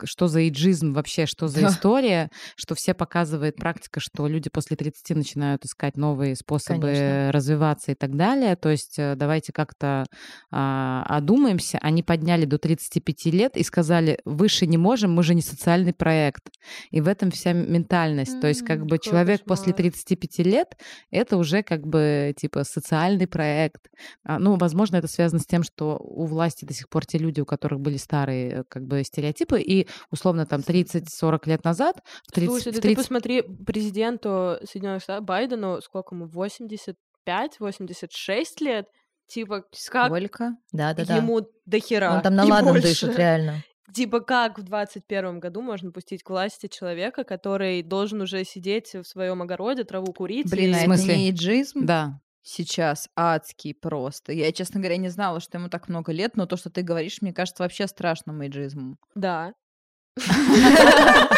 что 0.05 0.27
за 0.27 0.47
иджизм 0.47 0.93
вообще, 0.93 1.25
что 1.25 1.47
за 1.47 1.61
Да. 1.61 1.67
история, 1.69 2.29
что 2.55 2.75
все 2.75 2.93
показывает 2.93 3.55
практика, 3.55 3.99
что 3.99 4.27
люди 4.27 4.49
после 4.49 4.77
30 4.77 5.15
начинают 5.15 5.65
искать 5.65 5.97
новые 5.97 6.35
способы 6.35 6.81
Конечно. 6.81 7.31
развиваться 7.31 7.91
и 7.91 7.95
так 7.95 8.15
далее. 8.15 8.55
То 8.55 8.69
есть 8.69 8.99
э, 8.99 9.15
давайте 9.15 9.51
как-то 9.53 10.05
а, 10.51 11.03
одумаемся. 11.07 11.77
Они 11.81 12.03
подняли 12.03 12.45
до 12.45 12.57
35 12.57 13.25
лет 13.33 13.57
и 13.57 13.63
сказали, 13.63 14.19
выше 14.25 14.65
не 14.67 14.77
можем, 14.77 15.13
мы 15.13 15.23
же 15.23 15.33
не 15.35 15.41
социальный 15.41 15.93
проект. 15.93 16.43
И 16.91 17.01
в 17.01 17.07
этом 17.07 17.31
вся 17.31 17.53
ментальность. 17.53 18.39
То 18.39 18.47
есть 18.47 18.65
как 18.65 18.85
бы 18.85 18.99
человек 18.99 19.43
после 19.45 19.73
кошмар. 19.73 19.91
35 19.91 20.39
лет 20.45 20.77
это 21.11 21.37
уже 21.37 21.63
как 21.63 21.85
бы 21.87 22.33
типа 22.37 22.63
социальный 22.63 23.27
проект. 23.27 23.87
А, 24.23 24.39
ну, 24.39 24.57
возможно, 24.57 24.97
это 24.97 25.07
связано 25.07 25.39
с 25.39 25.45
тем, 25.45 25.63
что 25.63 25.97
у 26.01 26.25
власти 26.25 26.65
до 26.65 26.73
сих 26.73 26.89
пор 26.89 27.05
те 27.05 27.17
люди, 27.17 27.41
у 27.41 27.45
которых 27.45 27.79
были 27.79 27.97
старые 27.97 28.49
э, 28.49 28.63
как 28.67 28.85
бы 28.85 29.03
стереотипы, 29.03 29.61
и 29.61 29.86
условно 30.11 30.45
там 30.45 30.61
30-40 30.61 31.39
лет 31.47 31.63
назад, 31.63 32.01
в 32.27 32.31
30, 32.31 32.49
Слушай, 32.49 32.71
в 32.71 32.75
да 32.75 32.81
30 32.81 32.81
ты 32.81 32.95
посмотри, 32.95 33.41
президенту 33.41 34.57
Соединенных 34.63 35.03
Штатов 35.03 35.25
Байдену, 35.25 35.81
сколько 35.81 36.15
ему, 36.15 36.27
85-86 37.27 38.45
лет? 38.61 38.87
Типа, 39.27 39.61
как 39.91 40.07
Сколько? 40.07 40.51
Да-да-да. 40.71 41.17
ему 41.17 41.41
до 41.65 41.79
хера? 41.79 42.13
Он 42.15 42.21
там 42.21 42.35
на 42.35 42.45
ладан 42.45 42.73
больше. 42.73 42.87
дышит, 42.87 43.17
реально. 43.17 43.63
Типа, 43.93 44.19
как 44.21 44.57
в 44.59 44.63
21 44.63 45.39
году 45.39 45.61
можно 45.61 45.91
пустить 45.91 46.23
к 46.23 46.29
власти 46.29 46.67
человека, 46.67 47.23
который 47.23 47.81
должен 47.83 48.21
уже 48.21 48.43
сидеть 48.45 48.93
в 48.93 49.03
своем 49.03 49.41
огороде, 49.41 49.83
траву 49.83 50.13
курить? 50.13 50.49
Блин, 50.49 50.71
и- 50.71 50.73
а 50.73 50.75
В 50.75 50.77
это 50.77 50.85
смысле? 50.85 51.17
не 51.17 51.29
иджизм? 51.31 51.85
да, 51.85 52.19
Сейчас 52.49 53.09
адский 53.13 53.73
просто. 53.73 54.31
Я, 54.31 54.53
честно 54.53 54.79
говоря, 54.79 54.95
не 54.95 55.09
знала, 55.09 55.41
что 55.41 55.57
ему 55.57 55.67
так 55.67 55.89
много 55.89 56.13
лет, 56.13 56.37
но 56.37 56.45
то, 56.45 56.55
что 56.55 56.69
ты 56.69 56.81
говоришь, 56.81 57.21
мне 57.21 57.33
кажется 57.33 57.61
вообще 57.61 57.87
страшным 57.87 58.45
иджизмом. 58.45 58.95
Да. 59.15 59.51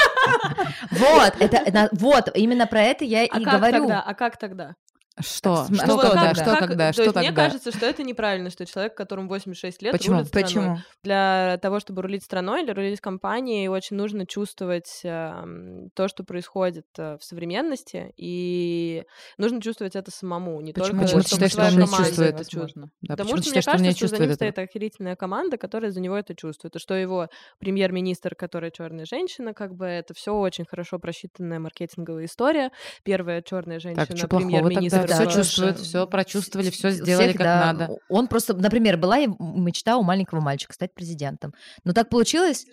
Вот, 0.92 1.34
это, 1.40 1.90
вот, 1.94 2.30
именно 2.36 2.68
про 2.68 2.82
это 2.82 3.06
я 3.06 3.24
А 3.24 3.40
и 3.40 3.46
говорю. 3.46 3.90
А 3.90 4.14
как 4.14 4.38
тогда? 4.38 4.76
Что, 5.20 5.66
см- 5.66 5.76
что, 5.76 5.84
а 5.84 5.88
что 5.88 5.98
когда, 6.00 6.28
как- 6.28 6.36
что 6.36 6.46
как- 6.46 6.60
когда, 6.60 6.88
то 6.88 6.94
что 6.94 7.02
есть 7.04 7.14
тогда? 7.14 7.30
мне 7.30 7.36
кажется, 7.36 7.72
что 7.72 7.86
это 7.86 8.04
неправильно, 8.04 8.50
что 8.50 8.66
человек, 8.66 8.96
которому 8.96 9.28
86 9.30 9.82
лет, 9.82 9.92
Почему? 9.92 10.16
рулит 10.16 10.28
страной. 10.28 10.46
Почему? 10.48 10.78
Для 11.04 11.60
того, 11.62 11.80
чтобы 11.80 12.02
рулить 12.02 12.24
страной 12.24 12.64
или 12.64 12.72
рулить 12.72 13.00
компанией, 13.02 13.68
очень 13.68 13.96
нужно 13.96 14.26
чувствовать 14.26 15.02
эм, 15.04 15.90
то, 15.94 16.08
что 16.08 16.24
происходит 16.24 16.86
э, 16.98 17.18
в 17.20 17.24
современности, 17.24 18.14
и 18.18 19.04
нужно 19.38 19.62
чувствовать 19.62 19.96
это 19.96 20.12
самому, 20.12 20.60
не 20.62 20.74
Почему? 20.74 21.00
только 21.00 21.04
Почему 21.04 21.22
ты 21.22 21.30
считаешь, 21.30 21.52
что 21.52 21.62
он 21.64 21.76
не 21.80 21.86
чувствует? 21.88 22.36
это 22.36 22.50
чувствует. 22.50 22.90
Да, 23.02 23.14
Потому 23.14 23.30
что 23.30 23.38
ты 23.38 23.50
мне 23.52 23.62
считаешь, 23.62 23.64
что 23.64 23.72
кажется, 23.72 23.98
что 23.98 24.08
за 24.08 24.16
ним 24.16 24.24
этого? 24.24 24.36
стоит 24.36 24.60
охерительная 24.60 25.16
команда, 25.16 25.58
которая 25.58 25.92
за 25.92 26.00
него 26.02 26.16
это 26.18 26.36
чувствует. 26.36 26.76
И 26.76 26.80
что 26.80 26.94
его 26.94 27.28
премьер-министр, 27.60 28.36
которая 28.36 28.72
черная 28.72 29.06
женщина, 29.06 29.54
как 29.54 29.76
бы 29.76 29.86
это 29.86 30.14
все 30.14 30.34
очень 30.34 30.66
хорошо 30.66 31.00
просчитанная 31.00 31.60
маркетинговая 31.60 32.26
история. 32.26 32.72
Первая 33.04 33.42
черная 33.42 33.80
женщина 33.80 34.06
что 34.16 34.28
премьер-министр. 34.28 35.09
Да, 35.10 35.16
Все 35.16 35.38
чувствуют, 35.38 35.80
все 35.80 36.08
прочувствовали, 36.08 36.70
все 36.70 36.92
сделали 36.92 37.30
всех, 37.30 37.38
как 37.38 37.46
да, 37.46 37.74
надо. 37.74 37.98
Он 38.08 38.28
просто, 38.28 38.54
например, 38.54 38.98
была 38.98 39.18
мечта 39.20 39.98
у 39.98 40.04
маленького 40.04 40.40
мальчика 40.40 40.74
стать 40.74 40.94
президентом. 40.94 41.54
Но 41.84 41.94
так 41.94 42.10
получилось, 42.10 42.66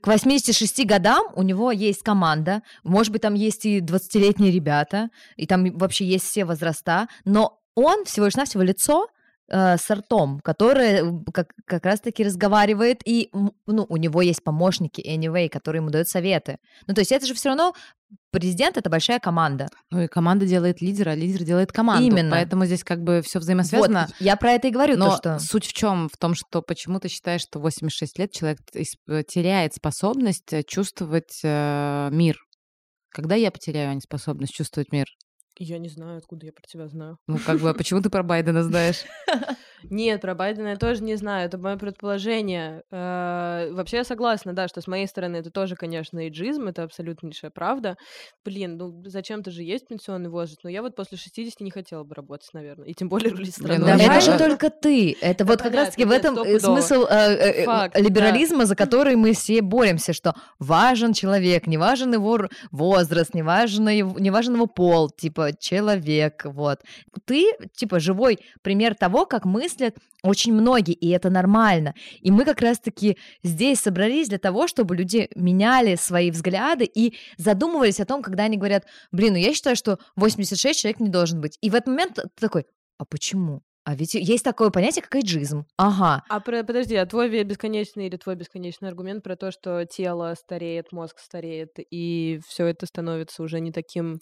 к 0.00 0.06
86 0.06 0.86
годам 0.86 1.26
у 1.34 1.42
него 1.42 1.72
есть 1.72 2.02
команда, 2.02 2.62
может 2.84 3.12
быть, 3.12 3.22
там 3.22 3.34
есть 3.34 3.66
и 3.66 3.80
20-летние 3.80 4.52
ребята, 4.52 5.10
и 5.36 5.46
там 5.46 5.76
вообще 5.76 6.04
есть 6.04 6.24
все 6.24 6.44
возраста, 6.44 7.08
но 7.24 7.60
он 7.74 8.04
всего 8.04 8.26
лишь 8.26 8.36
навсего 8.36 8.62
лицо 8.62 9.08
э, 9.48 9.76
с 9.76 9.90
ртом, 9.90 10.40
которое 10.40 11.00
м, 11.00 11.24
как, 11.32 11.52
как 11.64 11.84
раз-таки 11.84 12.22
разговаривает, 12.22 13.00
и 13.04 13.30
ну, 13.32 13.86
у 13.88 13.96
него 13.96 14.22
есть 14.22 14.42
помощники, 14.42 15.00
anyway, 15.00 15.48
которые 15.48 15.80
ему 15.80 15.90
дают 15.90 16.08
советы. 16.08 16.58
Ну, 16.86 16.94
то 16.94 17.00
есть 17.00 17.12
это 17.12 17.26
же 17.26 17.34
все 17.34 17.48
равно 17.48 17.74
президент— 18.30 18.76
это 18.78 18.90
большая 18.90 19.18
команда. 19.18 19.68
Ну 19.90 20.02
и 20.02 20.06
команда 20.06 20.46
делает 20.46 20.80
лидера, 20.80 21.10
а 21.10 21.14
лидер 21.14 21.44
делает 21.44 21.72
команду. 21.72 22.04
Именно. 22.04 22.30
Поэтому 22.30 22.66
здесь 22.66 22.84
как 22.84 23.02
бы 23.02 23.22
все 23.22 23.38
взаимосвязано. 23.38 24.06
Вот, 24.08 24.16
я 24.20 24.36
про 24.36 24.52
это 24.52 24.68
и 24.68 24.70
говорю, 24.70 24.96
Но 24.96 25.10
то, 25.10 25.16
что... 25.16 25.38
суть 25.38 25.66
в 25.66 25.72
чем? 25.72 26.08
В 26.08 26.16
том, 26.16 26.34
что 26.34 26.62
почему 26.62 27.00
ты 27.00 27.08
считаешь, 27.08 27.42
что 27.42 27.58
86 27.58 28.18
лет 28.18 28.32
человек 28.32 28.58
э, 28.74 29.22
теряет 29.24 29.74
способность 29.74 30.52
э, 30.52 30.62
чувствовать 30.62 31.40
э, 31.42 32.08
мир. 32.12 32.36
Когда 33.10 33.34
я 33.34 33.50
потеряю 33.50 33.94
не 33.94 34.00
способность 34.00 34.52
чувствовать 34.54 34.92
мир? 34.92 35.06
Я 35.58 35.78
не 35.78 35.88
знаю, 35.88 36.18
откуда 36.18 36.46
я 36.46 36.52
про 36.52 36.62
тебя 36.68 36.86
знаю. 36.88 37.18
Ну, 37.26 37.38
как 37.38 37.58
бы, 37.58 37.70
а 37.70 37.74
почему 37.74 38.00
ты 38.00 38.10
про 38.10 38.22
Байдена 38.22 38.62
знаешь? 38.62 39.04
Нет, 39.84 40.20
про 40.20 40.34
Байдена 40.34 40.68
я 40.68 40.76
тоже 40.76 41.02
не 41.02 41.16
знаю, 41.16 41.46
это 41.46 41.58
мое 41.58 41.76
предположение. 41.76 42.82
Э, 42.90 43.70
Вообще 43.72 43.98
я 43.98 44.04
согласна, 44.04 44.52
да, 44.52 44.68
что 44.68 44.80
с 44.80 44.86
моей 44.86 45.06
стороны 45.06 45.36
это 45.36 45.50
тоже, 45.50 45.76
конечно, 45.76 46.28
иджизм, 46.28 46.68
это 46.68 46.82
абсолютнейшая 46.84 47.50
правда. 47.50 47.96
Блин, 48.44 48.76
ну 48.76 49.02
зачем-то 49.06 49.50
же 49.50 49.62
есть 49.62 49.86
пенсионный 49.88 50.30
возраст, 50.30 50.60
но 50.64 50.70
я 50.70 50.82
вот 50.82 50.96
после 50.96 51.18
60 51.18 51.60
не 51.60 51.70
хотела 51.70 52.04
бы 52.04 52.14
работать, 52.14 52.48
наверное, 52.52 52.86
и 52.88 52.94
тем 52.94 53.08
более 53.08 53.30
рулить 53.32 53.56
Блин, 53.58 53.78
страной. 53.78 53.92
ну, 53.92 53.98
Давай 53.98 54.16
я- 54.16 54.20
же 54.20 54.38
только 54.38 54.70
ты. 54.70 55.16
Это 55.20 55.44
вот 55.44 55.62
как 55.62 55.74
раз-таки 55.74 56.04
в 56.04 56.10
этом 56.10 56.38
э, 56.38 56.58
смысл 56.60 57.04
э, 57.08 57.62
э, 57.62 57.66
да. 57.66 57.90
либерализма, 57.94 58.66
за 58.66 58.74
который 58.76 59.16
мы 59.16 59.32
все 59.32 59.62
боремся, 59.62 60.12
что 60.12 60.34
важен 60.58 61.12
человек, 61.12 61.66
не 61.66 61.78
важен 61.78 62.12
его 62.12 62.38
возраст, 62.70 63.34
не 63.34 63.42
важен 63.42 63.88
его, 63.88 64.18
не 64.18 64.30
важен 64.30 64.54
его 64.54 64.66
пол, 64.66 65.10
типа 65.10 65.50
человек, 65.58 66.42
вот. 66.44 66.80
Ты, 67.24 67.52
типа, 67.74 68.00
живой 68.00 68.38
пример 68.62 68.94
того, 68.94 69.26
как 69.26 69.44
мыслят 69.68 69.96
очень 70.22 70.52
многие, 70.54 70.94
и 70.94 71.10
это 71.10 71.30
нормально. 71.30 71.94
И 72.20 72.30
мы 72.30 72.44
как 72.44 72.60
раз-таки 72.60 73.18
здесь 73.42 73.80
собрались 73.80 74.28
для 74.28 74.38
того, 74.38 74.66
чтобы 74.66 74.96
люди 74.96 75.28
меняли 75.36 75.96
свои 75.96 76.30
взгляды 76.30 76.84
и 76.84 77.14
задумывались 77.36 78.00
о 78.00 78.06
том, 78.06 78.22
когда 78.22 78.44
они 78.44 78.56
говорят, 78.56 78.84
блин, 79.12 79.34
ну 79.34 79.38
я 79.38 79.54
считаю, 79.54 79.76
что 79.76 79.98
86 80.16 80.80
человек 80.80 81.00
не 81.00 81.10
должен 81.10 81.40
быть. 81.40 81.58
И 81.60 81.70
в 81.70 81.74
этот 81.74 81.88
момент 81.88 82.14
ты 82.14 82.28
такой, 82.40 82.64
а 82.98 83.04
почему? 83.04 83.62
А 83.84 83.94
ведь 83.94 84.14
есть 84.14 84.44
такое 84.44 84.70
понятие, 84.70 85.02
как 85.02 85.14
эйджизм. 85.14 85.64
Ага. 85.78 86.22
А 86.28 86.40
про, 86.40 86.62
подожди, 86.62 86.94
а 86.96 87.06
твой 87.06 87.44
бесконечный 87.44 88.06
или 88.06 88.16
твой 88.16 88.34
бесконечный 88.34 88.88
аргумент 88.88 89.22
про 89.22 89.36
то, 89.36 89.50
что 89.50 89.84
тело 89.86 90.34
стареет, 90.38 90.92
мозг 90.92 91.18
стареет, 91.18 91.70
и 91.90 92.40
все 92.46 92.66
это 92.66 92.86
становится 92.86 93.42
уже 93.42 93.60
не 93.60 93.72
таким 93.72 94.18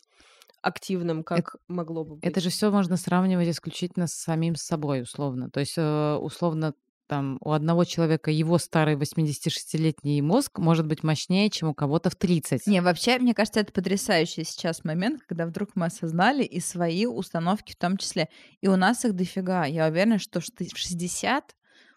активным, 0.66 1.22
как 1.22 1.56
могло 1.68 2.04
бы 2.04 2.16
быть? 2.16 2.24
Это 2.24 2.40
же 2.40 2.50
все 2.50 2.70
можно 2.70 2.96
сравнивать 2.96 3.48
исключительно 3.48 4.06
с 4.06 4.12
самим 4.12 4.56
собой, 4.56 5.02
условно. 5.02 5.50
То 5.50 5.60
есть, 5.60 5.74
э, 5.76 6.14
условно, 6.16 6.74
там 7.06 7.38
у 7.40 7.52
одного 7.52 7.84
человека 7.84 8.30
его 8.30 8.58
старый 8.58 8.96
86-летний 8.96 10.20
мозг 10.22 10.58
может 10.58 10.86
быть 10.86 11.02
мощнее, 11.04 11.50
чем 11.50 11.68
у 11.68 11.74
кого-то 11.74 12.10
в 12.10 12.16
30. 12.16 12.66
Не, 12.66 12.82
вообще, 12.82 13.18
мне 13.18 13.32
кажется, 13.32 13.60
это 13.60 13.72
потрясающий 13.72 14.44
сейчас 14.44 14.84
момент, 14.84 15.22
когда 15.26 15.46
вдруг 15.46 15.70
мы 15.76 15.86
осознали 15.86 16.42
и 16.42 16.60
свои 16.60 17.06
установки 17.06 17.72
в 17.72 17.76
том 17.76 17.96
числе. 17.96 18.28
И 18.60 18.68
у 18.68 18.76
нас 18.76 19.04
их 19.04 19.14
дофига. 19.14 19.66
Я 19.66 19.86
уверена, 19.86 20.18
что 20.18 20.40
в 20.40 20.44
60 20.44 21.54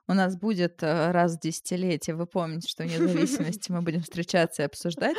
у 0.08 0.14
нас 0.14 0.36
будет 0.36 0.82
э, 0.84 1.12
раз 1.12 1.38
в 1.38 1.40
десятилетие. 1.40 2.16
Вы 2.16 2.26
помните, 2.26 2.68
что 2.68 2.84
в 2.84 2.88
независимости 2.88 3.72
мы 3.72 3.82
будем 3.82 4.02
встречаться 4.02 4.64
и 4.64 4.66
обсуждать. 4.66 5.16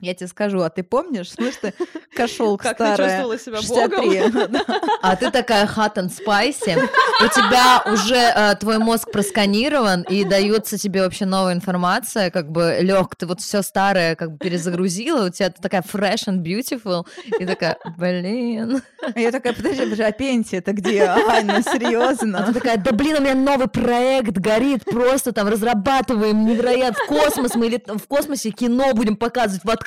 Я 0.00 0.12
тебе 0.12 0.26
скажу, 0.26 0.60
а 0.62 0.70
ты 0.70 0.82
помнишь, 0.82 1.30
слышь 1.30 1.54
ты, 1.62 1.72
кошелка 2.16 2.70
Как 2.74 2.78
ты 2.78 2.84
старая, 2.94 3.24
чувствовала 3.24 3.38
себя 3.38 3.58
63. 3.60 4.60
А 5.02 5.16
ты 5.16 5.30
такая 5.30 5.66
hot 5.66 5.94
and 5.94 6.10
spicy, 6.10 6.74
у 7.22 7.28
тебя 7.28 7.80
уже 7.92 8.16
э, 8.16 8.56
твой 8.56 8.78
мозг 8.78 9.10
просканирован, 9.12 10.02
и 10.02 10.24
дается 10.24 10.78
тебе 10.78 11.02
вообще 11.02 11.26
новая 11.26 11.52
информация, 11.54 12.30
как 12.30 12.50
бы, 12.50 12.78
лег, 12.80 13.14
ты 13.16 13.26
вот 13.26 13.40
все 13.40 13.62
старое 13.62 14.16
как 14.16 14.32
бы 14.32 14.38
перезагрузила, 14.38 15.26
у 15.26 15.30
тебя 15.30 15.50
такая 15.50 15.82
fresh 15.82 16.26
and 16.26 16.38
beautiful, 16.42 17.06
и 17.38 17.46
такая, 17.46 17.78
блин. 17.96 18.82
А 19.14 19.20
я 19.20 19.30
такая, 19.30 19.52
подожди, 19.52 19.82
подожди, 19.82 20.02
а 20.02 20.10
пенсия 20.12 20.56
это 20.56 20.72
где? 20.72 21.02
Ань, 21.04 21.46
ну 21.46 21.54
А 21.58 21.62
серьезно? 21.62 22.44
ты 22.46 22.54
такая, 22.54 22.78
да 22.78 22.90
блин, 22.92 23.18
у 23.18 23.20
меня 23.20 23.34
новый 23.34 23.68
проект 23.68 24.32
горит, 24.38 24.84
просто 24.86 25.30
там 25.32 25.46
разрабатываем 25.48 26.46
невероятно 26.46 26.98
в 27.04 27.06
космос, 27.06 27.54
мы 27.54 27.68
лет- 27.68 27.86
в 27.88 28.08
космосе 28.08 28.50
кино 28.50 28.92
будем 28.94 29.16
показывать 29.16 29.62
в 29.64 29.70
открытом, 29.70 29.83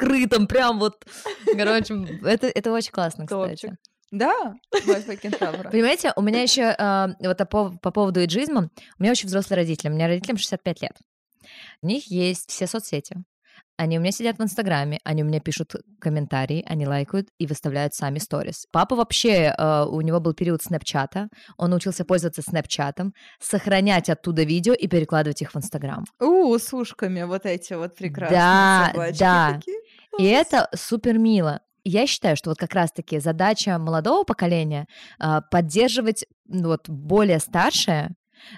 прям 0.48 0.80
вот. 0.80 1.06
Короче, 1.46 1.96
это, 2.24 2.48
это 2.48 2.72
очень 2.72 2.92
классно, 2.92 3.26
кстати. 3.26 3.68
Топчик. 3.68 3.80
Да. 4.12 4.56
Понимаете, 5.70 6.14
у 6.16 6.22
меня 6.22 6.42
еще 6.42 6.76
вот 7.20 7.38
по, 7.50 7.78
по 7.82 7.92
поводу 7.92 8.24
иджизма, 8.24 8.70
у 8.98 9.04
меня 9.04 9.12
очень 9.12 9.28
взрослые 9.28 9.58
родители, 9.58 9.90
у 9.90 9.94
меня 9.94 10.08
родителям 10.08 10.38
65 10.38 10.82
лет. 10.82 10.94
У 11.82 11.88
них 11.88 12.08
есть 12.10 12.50
все 12.50 12.68
соцсети. 12.68 13.16
Они 13.80 14.00
у 14.00 14.02
меня 14.02 14.12
сидят 14.12 14.40
в 14.40 14.42
Инстаграме, 14.42 15.00
они 15.04 15.22
у 15.22 15.28
меня 15.28 15.40
пишут 15.40 15.76
комментарии, 16.02 16.66
они 16.68 16.88
лайкают 16.88 17.28
и 17.38 17.46
выставляют 17.46 17.94
сами 17.94 18.18
сторис. 18.18 18.66
Папа 18.72 18.96
вообще, 18.96 19.54
э, 19.56 19.86
у 19.86 20.02
него 20.02 20.20
был 20.20 20.34
период 20.34 20.64
снэпчата, 20.64 21.28
он 21.58 21.70
научился 21.70 22.04
пользоваться 22.04 22.42
снэпчатом, 22.42 23.14
сохранять 23.40 24.10
оттуда 24.10 24.44
видео 24.44 24.74
и 24.74 24.88
перекладывать 24.88 25.44
их 25.44 25.54
в 25.54 25.58
Инстаграм. 25.58 26.06
У, 26.20 26.58
с 26.58 26.74
ушками 26.74 27.22
вот 27.22 27.46
эти 27.46 27.74
вот 27.74 27.96
прекрасные 27.96 28.40
Да, 28.40 28.90
собачки 28.94 29.20
да. 29.20 29.54
такие. 29.54 29.78
И 30.18 30.24
это 30.24 30.68
супер 30.76 31.18
мило. 31.18 31.62
Я 31.84 32.08
считаю, 32.08 32.36
что 32.36 32.50
вот 32.50 32.58
как 32.58 32.74
раз-таки 32.74 33.20
задача 33.20 33.78
молодого 33.78 34.24
поколения 34.24 34.88
а, 35.20 35.42
поддерживать 35.42 36.26
вот 36.48 36.90
более 36.90 37.40
старшее 37.40 38.16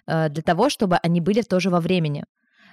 а, 0.07 0.29
для 0.29 0.41
того, 0.41 0.69
чтобы 0.69 0.97
они 0.97 1.21
были 1.21 1.41
тоже 1.41 1.69
во 1.69 1.79
времени. 1.79 2.23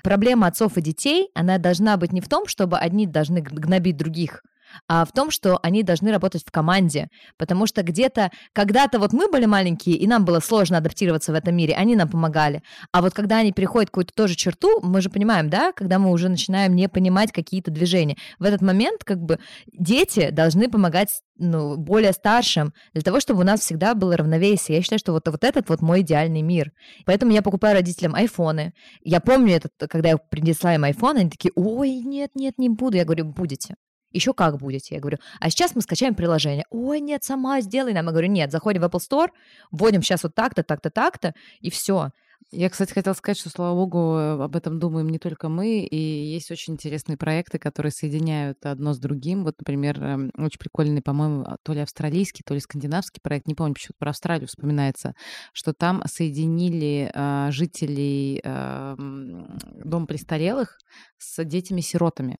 Проблема 0.03 0.47
отцов 0.47 0.77
и 0.77 0.81
детей, 0.81 1.31
она 1.35 1.59
должна 1.59 1.97
быть 1.97 2.13
не 2.13 2.21
в 2.21 2.29
том, 2.29 2.47
чтобы 2.47 2.79
одни 2.79 3.07
должны 3.07 3.41
гнобить 3.41 3.97
других, 3.97 4.43
а 4.89 5.05
в 5.05 5.13
том, 5.13 5.31
что 5.31 5.59
они 5.63 5.83
должны 5.83 6.11
работать 6.13 6.43
в 6.45 6.51
команде, 6.51 7.09
потому 7.39 7.67
что 7.67 7.83
где-то, 7.83 8.31
когда-то 8.53 8.99
вот 8.99 9.13
мы 9.13 9.31
были 9.31 9.47
маленькие, 9.47 9.97
и 9.97 10.07
нам 10.07 10.25
было 10.25 10.41
сложно 10.41 10.79
адаптироваться 10.79 11.33
в 11.33 11.35
этом 11.35 11.57
мире, 11.57 11.75
они 11.75 11.97
нам 11.97 12.09
помогали, 12.09 12.63
а 12.93 13.03
вот 13.03 13.15
когда 13.15 13.39
они 13.39 13.53
переходят 13.53 13.91
какую-то 13.91 14.13
тоже 14.15 14.35
черту, 14.35 14.81
мы 14.83 15.01
же 15.01 15.11
понимаем, 15.11 15.51
да, 15.51 15.73
когда 15.73 15.99
мы 15.99 16.11
уже 16.11 16.29
начинаем 16.29 16.75
не 16.75 16.89
понимать 16.89 17.33
какие-то 17.33 17.71
движения, 17.71 18.17
в 18.39 18.45
этот 18.45 18.63
момент 18.63 19.05
как 19.05 19.19
бы 19.19 19.39
дети 19.73 20.31
должны 20.31 20.69
помогать 20.69 21.09
ну, 21.39 21.77
более 21.77 22.13
старшим, 22.13 22.73
для 22.93 23.03
того, 23.03 23.21
чтобы 23.21 23.41
у 23.41 23.45
нас 23.45 23.61
всегда 23.61 23.95
было 23.95 24.17
равновесие. 24.17 24.77
Я 24.77 24.83
считаю, 24.83 24.99
что 24.99 25.13
вот, 25.13 25.29
вот 25.29 25.45
этот 25.45 25.69
вот 25.69 25.83
мой 25.83 26.01
идеальный 26.01 26.43
мир. 26.43 26.73
Поэтому 27.05 27.33
я 27.33 27.43
покупаю 27.43 27.75
родителям 27.75 28.15
айфоны. 28.15 28.73
Я 29.03 29.21
помню, 29.21 29.57
этот, 29.57 29.73
когда 29.91 30.11
я 30.11 30.17
принесла 30.17 30.75
им 30.75 30.85
айфон, 30.85 31.17
они 31.17 31.31
такие, 31.31 31.53
ой, 31.55 31.91
нет, 31.97 32.31
нет, 32.35 32.55
не 32.59 32.69
буду. 32.69 32.97
Я 32.97 33.05
говорю, 33.05 33.27
будете. 33.27 33.75
Еще 34.17 34.33
как 34.33 34.57
будете, 34.57 34.95
я 34.95 35.01
говорю. 35.01 35.19
А 35.41 35.51
сейчас 35.51 35.75
мы 35.75 35.83
скачаем 35.83 36.15
приложение. 36.15 36.65
Ой, 36.71 37.01
нет, 37.01 37.23
сама 37.23 37.61
сделай 37.61 37.93
нам. 37.93 38.07
Я 38.07 38.13
говорю, 38.13 38.29
нет, 38.29 38.51
заходим 38.51 38.81
в 38.81 38.85
Apple 38.87 38.99
Store, 38.99 39.29
вводим 39.71 40.03
сейчас 40.03 40.23
вот 40.23 40.35
так-то, 40.35 40.63
так-то, 40.63 40.89
так-то, 40.89 41.35
и 41.61 41.69
все. 41.69 42.11
Я, 42.51 42.71
кстати, 42.71 42.93
хотела 42.95 43.13
сказать, 43.13 43.39
что, 43.39 43.51
слава 43.51 43.75
богу, 43.75 44.17
э, 44.17 44.43
об 44.43 44.57
этом 44.57 44.79
думаем 44.79 45.09
не 45.09 45.19
только 45.19 45.49
мы, 45.51 45.81
и 45.81 45.97
есть 45.97 46.51
очень 46.51 46.75
интересные 46.75 47.19
проекты, 47.19 47.59
которые 47.59 47.93
соединяют 47.93 48.65
одно 48.65 48.95
с 48.95 48.99
другим. 48.99 49.45
Вот, 49.45 49.57
например, 49.59 50.03
эм, 50.03 50.31
очень 50.39 50.59
прикольный, 50.59 51.03
по-моему, 51.03 51.43
а, 51.43 51.57
то 51.63 51.75
ли 51.75 51.81
австралийский, 51.81 52.43
то 52.47 52.55
ли 52.55 52.61
скандинавский 52.61 53.21
проект, 53.21 53.49
не 53.49 53.55
помню, 53.55 53.75
почему-то 53.75 53.99
про 53.99 54.11
Австралию 54.11 54.49
вспоминается, 54.49 55.15
что 55.53 55.75
там 55.75 56.03
соединили 56.07 57.11
а, 57.13 57.51
жителей 57.51 58.41
м, 58.45 59.59
дома 59.85 60.07
престарелых 60.07 60.79
с 61.19 61.45
детьми-сиротами. 61.45 62.39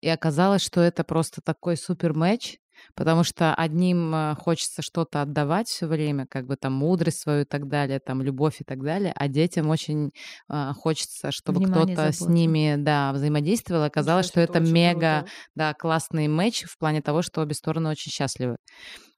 И 0.00 0.08
оказалось, 0.08 0.62
что 0.62 0.80
это 0.80 1.04
просто 1.04 1.40
такой 1.42 1.76
супер 1.76 2.14
матч, 2.14 2.58
потому 2.94 3.24
что 3.24 3.54
одним 3.54 4.14
э, 4.14 4.34
хочется 4.36 4.82
что-то 4.82 5.22
отдавать 5.22 5.68
все 5.68 5.86
время, 5.86 6.26
как 6.26 6.46
бы 6.46 6.56
там 6.56 6.72
мудрость 6.72 7.20
свою 7.20 7.42
и 7.42 7.44
так 7.44 7.68
далее, 7.68 8.00
там 8.00 8.22
любовь 8.22 8.60
и 8.60 8.64
так 8.64 8.82
далее, 8.82 9.12
а 9.14 9.28
детям 9.28 9.68
очень 9.68 10.10
а, 10.48 10.72
хочется, 10.72 11.30
чтобы 11.30 11.60
Внимание, 11.60 11.94
кто-то 11.94 12.12
с 12.12 12.26
ними, 12.26 12.76
да, 12.78 13.12
взаимодействовал. 13.12 13.84
Оказалось, 13.84 14.26
что 14.26 14.40
это 14.40 14.60
мега, 14.60 15.20
круто. 15.20 15.32
да, 15.54 15.74
классный 15.74 16.28
матч 16.28 16.64
в 16.64 16.78
плане 16.78 17.02
того, 17.02 17.22
что 17.22 17.42
обе 17.42 17.54
стороны 17.54 17.90
очень 17.90 18.10
счастливы. 18.10 18.56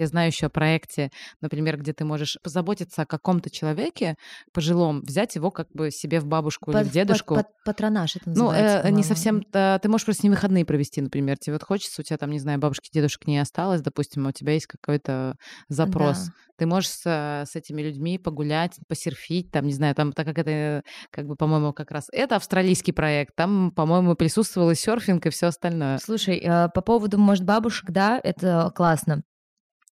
Я 0.03 0.09
знаю 0.09 0.29
еще 0.29 0.47
о 0.47 0.51
проекте, 0.51 1.11
например, 1.41 1.79
где 1.79 1.93
ты 1.93 2.05
можешь 2.05 2.37
позаботиться 2.43 3.03
о 3.03 3.07
каком-то 3.07 3.51
человеке 3.51 4.17
пожилом, 4.53 5.01
взять 5.03 5.37
его 5.37 5.53
как 5.53 5.69
бы 5.73 5.91
себе 5.93 6.19
в 6.19 6.27
бабушку 6.27 6.71
или 6.73 6.79
Пат- 6.79 6.87
в 6.89 6.91
дедушку. 6.91 7.35
пат- 7.37 7.47
пат- 7.47 7.53
Патронаж 7.65 8.17
это 8.17 8.29
Ну, 8.31 8.47
называется. 8.51 8.89
э, 8.89 8.91
не 8.91 9.05
совсем. 9.05 9.43
э, 9.53 9.79
ты 9.81 9.89
можешь 9.89 10.05
просто 10.05 10.21
с 10.21 10.25
ними 10.25 10.35
выходные 10.35 10.65
провести, 10.65 11.01
например. 11.01 11.39
Тебе 11.39 11.53
вот 11.53 11.63
хочется, 11.63 12.03
у 12.03 12.05
тебя 12.05 12.19
там, 12.19 12.31
не 12.31 12.41
знаю, 12.41 12.59
бабушки, 12.59 12.91
дедушек 12.93 13.27
не 13.29 13.39
осталось, 13.39 13.81
допустим, 13.81 14.27
а 14.27 14.31
у 14.31 14.33
тебя 14.33 14.53
есть 14.55 14.67
какой-то 14.67 15.37
запрос. 15.69 16.27
Да. 16.27 16.33
Ты 16.59 16.67
можешь 16.67 16.91
с, 16.91 17.07
с 17.07 17.55
этими 17.57 17.81
людьми 17.83 18.19
погулять, 18.19 18.79
посерфить, 18.89 19.51
там, 19.53 19.67
не 19.67 19.73
знаю, 19.73 19.95
там, 19.95 20.13
так 20.13 20.27
как 20.27 20.39
это, 20.39 20.83
как 21.11 21.27
бы, 21.27 21.37
по-моему, 21.37 21.73
как 21.73 21.93
раз 21.93 22.09
это 22.13 22.37
австралийский 22.37 22.93
проект, 22.93 23.35
там, 23.37 23.71
по-моему, 23.71 24.17
присутствовал 24.17 24.71
и 24.71 24.75
серфинг, 24.75 25.25
и 25.27 25.31
все 25.31 25.47
остальное. 25.47 25.99
Слушай, 25.99 26.39
э, 26.39 26.69
по 26.75 26.81
поводу, 26.81 27.19
может, 27.19 27.45
бабушек, 27.45 27.91
да, 27.91 28.21
это 28.23 28.73
классно. 28.75 29.23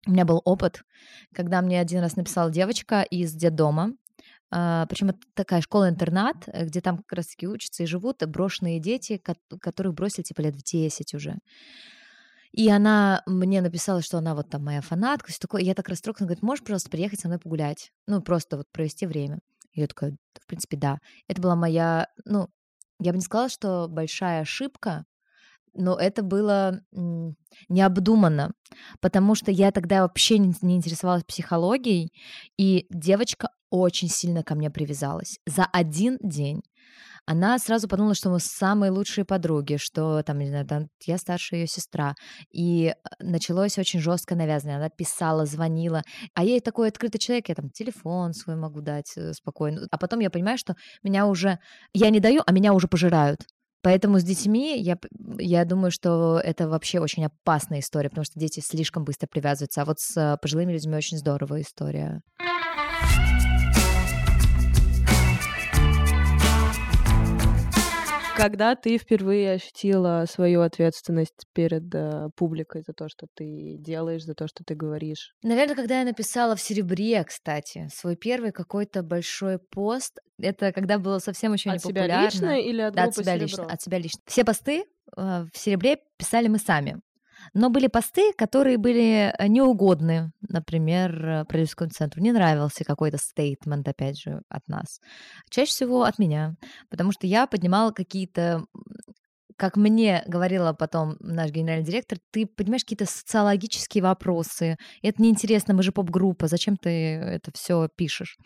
У 0.06 0.12
меня 0.12 0.24
был 0.24 0.40
опыт, 0.44 0.82
когда 1.34 1.60
мне 1.60 1.80
один 1.80 2.00
раз 2.00 2.16
написала 2.16 2.50
девочка 2.50 3.02
из 3.02 3.32
детдома, 3.34 3.92
причем 4.50 5.10
это 5.10 5.20
такая 5.34 5.60
школа-интернат, 5.60 6.48
э, 6.48 6.64
где 6.64 6.80
там 6.80 6.98
как 6.98 7.12
раз-таки 7.12 7.46
учатся 7.46 7.84
и 7.84 7.86
живут 7.86 8.26
брошенные 8.26 8.80
дети, 8.80 9.16
ко- 9.16 9.36
которых 9.60 9.94
бросили 9.94 10.24
типа 10.24 10.40
лет 10.40 10.56
в 10.56 10.64
10 10.64 11.14
уже. 11.14 11.36
И 12.52 12.68
она 12.68 13.22
мне 13.26 13.60
написала, 13.60 14.02
что 14.02 14.18
она 14.18 14.34
вот 14.34 14.50
там 14.50 14.64
моя 14.64 14.80
фанатка, 14.80 15.30
все 15.30 15.38
такое. 15.40 15.62
И 15.62 15.66
я 15.66 15.74
так 15.74 15.88
расстроилась, 15.88 16.20
она 16.20 16.26
говорит, 16.26 16.42
можешь, 16.42 16.64
пожалуйста, 16.64 16.90
приехать 16.90 17.20
со 17.20 17.28
мной 17.28 17.38
погулять? 17.38 17.92
Ну, 18.06 18.20
просто 18.22 18.56
вот 18.56 18.66
провести 18.72 19.06
время. 19.06 19.38
И 19.72 19.80
я 19.80 19.86
такая, 19.86 20.16
в 20.34 20.46
принципе, 20.46 20.76
да. 20.76 20.98
Это 21.28 21.40
была 21.40 21.54
моя, 21.54 22.08
ну, 22.24 22.48
я 22.98 23.12
бы 23.12 23.18
не 23.18 23.24
сказала, 23.24 23.48
что 23.48 23.86
большая 23.88 24.40
ошибка, 24.40 25.04
но 25.74 25.96
это 25.96 26.22
было 26.22 26.80
необдуманно, 27.68 28.52
потому 29.00 29.34
что 29.34 29.50
я 29.50 29.72
тогда 29.72 30.02
вообще 30.02 30.38
не, 30.38 30.54
интересовалась 30.76 31.24
психологией, 31.24 32.12
и 32.58 32.86
девочка 32.90 33.50
очень 33.70 34.08
сильно 34.08 34.42
ко 34.42 34.54
мне 34.54 34.70
привязалась. 34.70 35.38
За 35.46 35.64
один 35.64 36.18
день 36.20 36.62
она 37.26 37.58
сразу 37.58 37.86
подумала, 37.86 38.14
что 38.14 38.30
мы 38.30 38.40
самые 38.40 38.90
лучшие 38.90 39.24
подруги, 39.24 39.76
что 39.76 40.22
там, 40.22 40.38
не 40.38 40.48
знаю, 40.48 40.66
там, 40.66 40.88
я 41.06 41.18
старшая 41.18 41.60
ее 41.60 41.66
сестра. 41.66 42.14
И 42.50 42.86
э, 42.86 42.94
началось 43.20 43.78
очень 43.78 44.00
жестко 44.00 44.34
навязывание. 44.34 44.78
Она 44.78 44.88
писала, 44.88 45.46
звонила. 45.46 46.02
А 46.34 46.42
я 46.44 46.58
такой 46.60 46.88
открытый 46.88 47.20
человек, 47.20 47.48
я 47.48 47.54
там 47.54 47.70
телефон 47.70 48.32
свой 48.32 48.56
могу 48.56 48.80
дать 48.80 49.12
э, 49.16 49.32
спокойно. 49.32 49.86
А 49.90 49.98
потом 49.98 50.20
я 50.20 50.30
понимаю, 50.30 50.58
что 50.58 50.74
меня 51.02 51.26
уже... 51.26 51.58
Я 51.92 52.10
не 52.10 52.20
даю, 52.20 52.42
а 52.46 52.52
меня 52.52 52.72
уже 52.72 52.88
пожирают. 52.88 53.42
Поэтому 53.82 54.18
с 54.18 54.24
детьми 54.24 54.78
я, 54.80 54.98
я 55.38 55.64
думаю, 55.64 55.90
что 55.90 56.40
это 56.42 56.68
вообще 56.68 57.00
очень 57.00 57.24
опасная 57.24 57.80
история, 57.80 58.10
потому 58.10 58.24
что 58.24 58.38
дети 58.38 58.60
слишком 58.60 59.04
быстро 59.04 59.26
привязываются. 59.26 59.82
А 59.82 59.84
вот 59.84 60.00
с 60.00 60.16
э, 60.16 60.36
пожилыми 60.40 60.72
людьми 60.72 60.96
очень 60.96 61.16
здоровая 61.16 61.62
история. 61.62 62.22
Когда 68.40 68.74
ты 68.74 68.96
впервые 68.96 69.52
ощутила 69.52 70.24
свою 70.26 70.62
ответственность 70.62 71.44
перед 71.52 71.94
э, 71.94 72.28
публикой 72.36 72.82
за 72.86 72.94
то, 72.94 73.08
что 73.08 73.26
ты 73.34 73.76
делаешь, 73.78 74.24
за 74.24 74.34
то, 74.34 74.48
что 74.48 74.64
ты 74.64 74.74
говоришь? 74.74 75.34
Наверное, 75.42 75.76
когда 75.76 75.98
я 75.98 76.06
написала 76.06 76.56
в 76.56 76.60
Серебре, 76.60 77.22
кстати, 77.24 77.88
свой 77.94 78.16
первый 78.16 78.52
какой-то 78.52 79.02
большой 79.02 79.58
пост, 79.58 80.20
это 80.38 80.72
когда 80.72 80.98
было 80.98 81.18
совсем 81.18 81.52
еще 81.52 81.68
не 81.68 81.76
от 81.76 81.82
себя 81.82 82.02
популярно. 82.02 82.24
лично 82.24 82.60
или 82.60 82.80
от 82.80 82.94
Да, 82.94 83.04
от 83.04 83.14
себя 83.14 83.34
«Серебро»? 83.34 83.42
лично, 83.44 83.64
от 83.66 83.82
себя 83.82 83.98
лично. 83.98 84.20
Все 84.26 84.44
посты 84.44 84.84
э, 85.16 85.44
в 85.52 85.58
Серебре 85.58 85.98
писали 86.16 86.48
мы 86.48 86.58
сами. 86.58 87.00
Но 87.54 87.70
были 87.70 87.86
посты, 87.86 88.32
которые 88.32 88.78
были 88.78 89.34
э, 89.36 89.46
неугодны, 89.48 90.32
например, 90.48 91.24
э, 91.24 91.44
правительскому 91.44 91.90
центру. 91.90 92.22
Не 92.22 92.32
нравился 92.32 92.84
какой-то 92.84 93.18
стейтмент, 93.18 93.88
опять 93.88 94.20
же, 94.20 94.42
от 94.48 94.66
нас. 94.68 95.00
Чаще 95.48 95.70
всего 95.70 96.02
от 96.04 96.18
меня, 96.18 96.56
потому 96.90 97.12
что 97.12 97.26
я 97.26 97.46
поднимала 97.46 97.92
какие-то 97.92 98.64
как 99.60 99.76
мне 99.76 100.24
говорила 100.26 100.72
потом 100.72 101.18
наш 101.20 101.50
генеральный 101.50 101.84
директор, 101.84 102.16
ты 102.30 102.46
понимаешь 102.46 102.82
какие-то 102.82 103.04
социологические 103.04 104.02
вопросы. 104.02 104.78
Это 105.02 105.20
неинтересно, 105.20 105.74
мы 105.74 105.82
же 105.82 105.92
поп-группа, 105.92 106.48
зачем 106.48 106.78
ты 106.78 106.88
это 106.88 107.52
все 107.52 107.86
пишешь? 107.94 108.38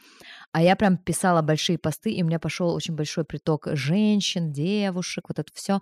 А 0.50 0.60
я 0.60 0.74
прям 0.74 0.96
писала 0.96 1.40
большие 1.40 1.78
посты, 1.78 2.10
и 2.10 2.24
у 2.24 2.26
меня 2.26 2.40
пошел 2.40 2.74
очень 2.74 2.96
большой 2.96 3.24
приток 3.24 3.68
женщин, 3.74 4.50
девушек, 4.50 5.26
вот 5.28 5.38
это 5.38 5.52
все. 5.54 5.78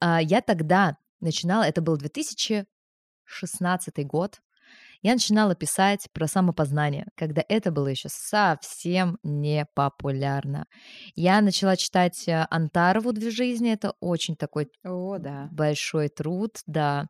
Я 0.00 0.40
тогда 0.40 0.96
начинала, 1.22 1.64
это 1.64 1.80
был 1.80 1.96
2016 1.96 4.06
год, 4.06 4.40
я 5.02 5.14
начинала 5.14 5.56
писать 5.56 6.06
про 6.12 6.28
самопознание, 6.28 7.08
когда 7.16 7.44
это 7.48 7.72
было 7.72 7.88
еще 7.88 8.08
совсем 8.08 9.18
не 9.24 9.66
популярно. 9.74 10.66
Я 11.16 11.40
начала 11.40 11.76
читать 11.76 12.28
э, 12.28 12.46
Антарову 12.50 13.12
«Две 13.12 13.32
жизни», 13.32 13.72
это 13.72 13.94
очень 13.98 14.36
такой 14.36 14.70
О, 14.84 15.18
да. 15.18 15.48
большой 15.50 16.08
труд, 16.08 16.60
да. 16.66 17.08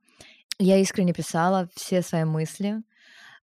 Я 0.58 0.78
искренне 0.78 1.12
писала 1.12 1.68
все 1.74 2.00
свои 2.00 2.24
мысли, 2.24 2.82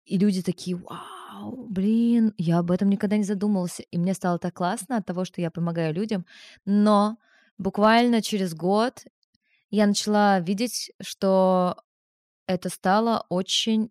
и 0.04 0.18
люди 0.18 0.42
такие, 0.42 0.76
вау, 0.76 1.68
блин, 1.68 2.34
я 2.36 2.58
об 2.58 2.72
этом 2.72 2.88
никогда 2.88 3.16
не 3.16 3.24
задумывался. 3.24 3.84
И 3.84 3.98
мне 3.98 4.14
стало 4.14 4.40
так 4.40 4.54
классно 4.54 4.96
от 4.96 5.06
того, 5.06 5.24
что 5.24 5.40
я 5.40 5.52
помогаю 5.52 5.94
людям. 5.94 6.26
Но 6.64 7.18
буквально 7.56 8.20
через 8.20 8.54
год 8.54 9.04
я 9.70 9.86
начала 9.86 10.40
видеть, 10.40 10.90
что 11.00 11.76
это 12.46 12.68
стало 12.68 13.26
очень 13.28 13.90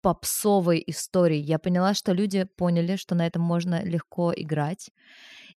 попсовой 0.00 0.82
историей. 0.86 1.42
Я 1.42 1.58
поняла, 1.58 1.94
что 1.94 2.12
люди 2.12 2.44
поняли, 2.56 2.96
что 2.96 3.14
на 3.14 3.26
этом 3.26 3.42
можно 3.42 3.82
легко 3.84 4.32
играть. 4.34 4.90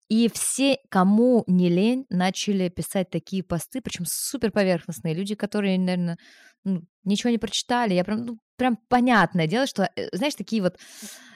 И 0.07 0.29
все, 0.33 0.77
кому 0.89 1.43
не 1.45 1.69
лень, 1.69 2.05
начали 2.09 2.69
писать 2.69 3.09
такие 3.09 3.43
посты, 3.43 3.81
причем 3.81 4.05
супер 4.07 4.51
поверхностные 4.51 5.13
люди, 5.13 5.35
которые, 5.35 5.77
наверное, 5.77 6.17
ну, 6.63 6.83
ничего 7.03 7.29
не 7.29 7.37
прочитали. 7.37 7.93
Я 7.93 8.03
прям, 8.03 8.25
ну, 8.25 8.39
прям 8.55 8.77
понятное 8.87 9.45
дело, 9.45 9.67
что, 9.67 9.89
э, 9.95 10.09
знаешь, 10.13 10.35
такие 10.35 10.61
вот 10.61 10.77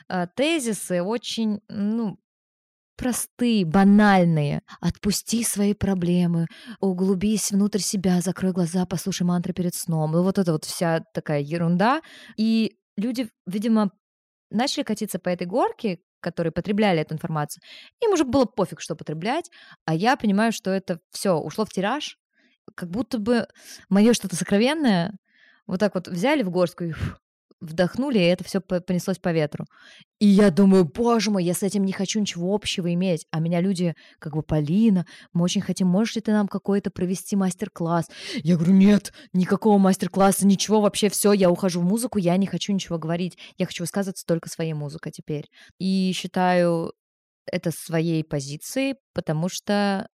э, 0.10 0.28
тезисы 0.36 1.04
очень, 1.04 1.62
ну, 1.68 2.18
простые, 2.96 3.66
банальные. 3.66 4.62
Отпусти 4.82 5.44
свои 5.44 5.74
проблемы, 5.74 6.48
углубись 6.80 7.52
внутрь 7.52 7.80
себя, 7.80 8.22
закрой 8.22 8.52
глаза, 8.52 8.86
послушай 8.86 9.24
мантры 9.24 9.54
перед 9.54 9.76
сном. 9.76 10.12
Ну, 10.12 10.24
вот 10.24 10.38
это 10.38 10.52
вот 10.52 10.66
вся 10.66 11.02
такая 11.14 11.42
ерунда. 11.42 12.02
И 12.38 12.78
люди, 12.98 13.30
видимо, 13.46 13.92
начали 14.50 14.84
катиться 14.84 15.20
по 15.20 15.30
этой 15.30 15.48
горке, 15.48 16.00
которые 16.20 16.52
потребляли 16.52 17.02
эту 17.02 17.16
информацию. 17.16 17.62
Им 18.02 18.12
уже 18.12 18.24
было 18.24 18.46
пофиг, 18.46 18.80
что 18.80 18.96
потреблять, 18.96 19.50
а 19.86 19.94
я 19.94 20.16
понимаю, 20.16 20.52
что 20.54 20.72
это 20.72 21.00
все 21.12 21.34
ушло 21.36 21.66
в 21.66 21.70
тираж, 21.70 22.18
как 22.76 22.90
будто 22.90 23.18
бы 23.18 23.48
мое 23.90 24.14
что-то 24.14 24.36
сокровенное 24.36 25.14
вот 25.68 25.80
так 25.80 25.96
вот 25.96 26.08
взяли 26.08 26.44
в 26.44 26.50
горстку 26.50 26.86
и 26.86 26.94
вдохнули, 27.64 28.20
и 28.20 28.24
это 28.24 28.44
все 28.44 28.62
понеслось 28.62 29.20
по 29.20 29.32
ветру. 29.32 29.66
И 30.20 30.28
я 30.28 30.52
думаю, 30.52 30.86
боже 30.86 31.32
мой, 31.32 31.44
я 31.44 31.54
с 31.54 31.64
этим 31.64 31.84
не 31.84 31.92
хочу 31.92 32.20
ничего 32.20 32.54
общего 32.54 32.94
иметь. 32.94 33.26
А 33.32 33.40
меня 33.40 33.62
люди, 33.62 33.96
как 34.20 34.36
бы, 34.36 34.44
Полина, 34.44 35.06
мы 35.34 35.44
очень 35.44 35.62
хотим, 35.62 35.88
можешь 35.88 36.16
ли 36.16 36.22
ты 36.22 36.32
нам 36.32 36.48
какой-то 36.48 36.92
провести 36.92 37.36
мастер-класс? 37.36 38.10
Я 38.44 38.56
говорю, 38.56 38.74
нет, 38.74 39.14
никакого 39.34 39.78
мастер-класса, 39.78 40.46
ничего, 40.46 40.82
вообще 40.82 41.10
все, 41.10 41.34
я 41.34 41.50
ухожу 41.50 41.82
в 41.82 41.86
музыку, 41.86 42.20
я 42.20 42.38
не 42.38 42.48
хочу 42.48 42.74
ничего 42.74 42.98
говорить. 42.98 43.38
Я 43.58 43.66
хочу 43.66 43.84
высказываться 43.84 44.26
только 44.26 44.50
своей 44.50 44.74
музыкой 44.74 45.12
теперь. 45.12 45.50
И 45.80 46.12
считаю 46.14 46.94
это 47.52 47.72
своей 47.72 48.24
позицией, 48.24 48.96
потому 49.14 49.50
что 49.50 50.08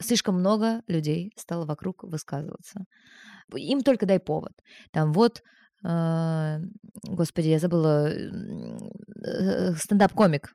слишком 0.00 0.36
много 0.36 0.82
людей 0.86 1.32
стало 1.36 1.66
вокруг 1.66 2.04
высказываться. 2.04 2.84
Им 3.54 3.82
только 3.82 4.06
дай 4.06 4.18
повод. 4.18 4.52
Там 4.92 5.12
вот 5.12 5.42
господи, 5.84 7.48
я 7.48 7.58
забыла, 7.58 8.08
э, 8.08 9.74
стендап-комик 9.74 10.54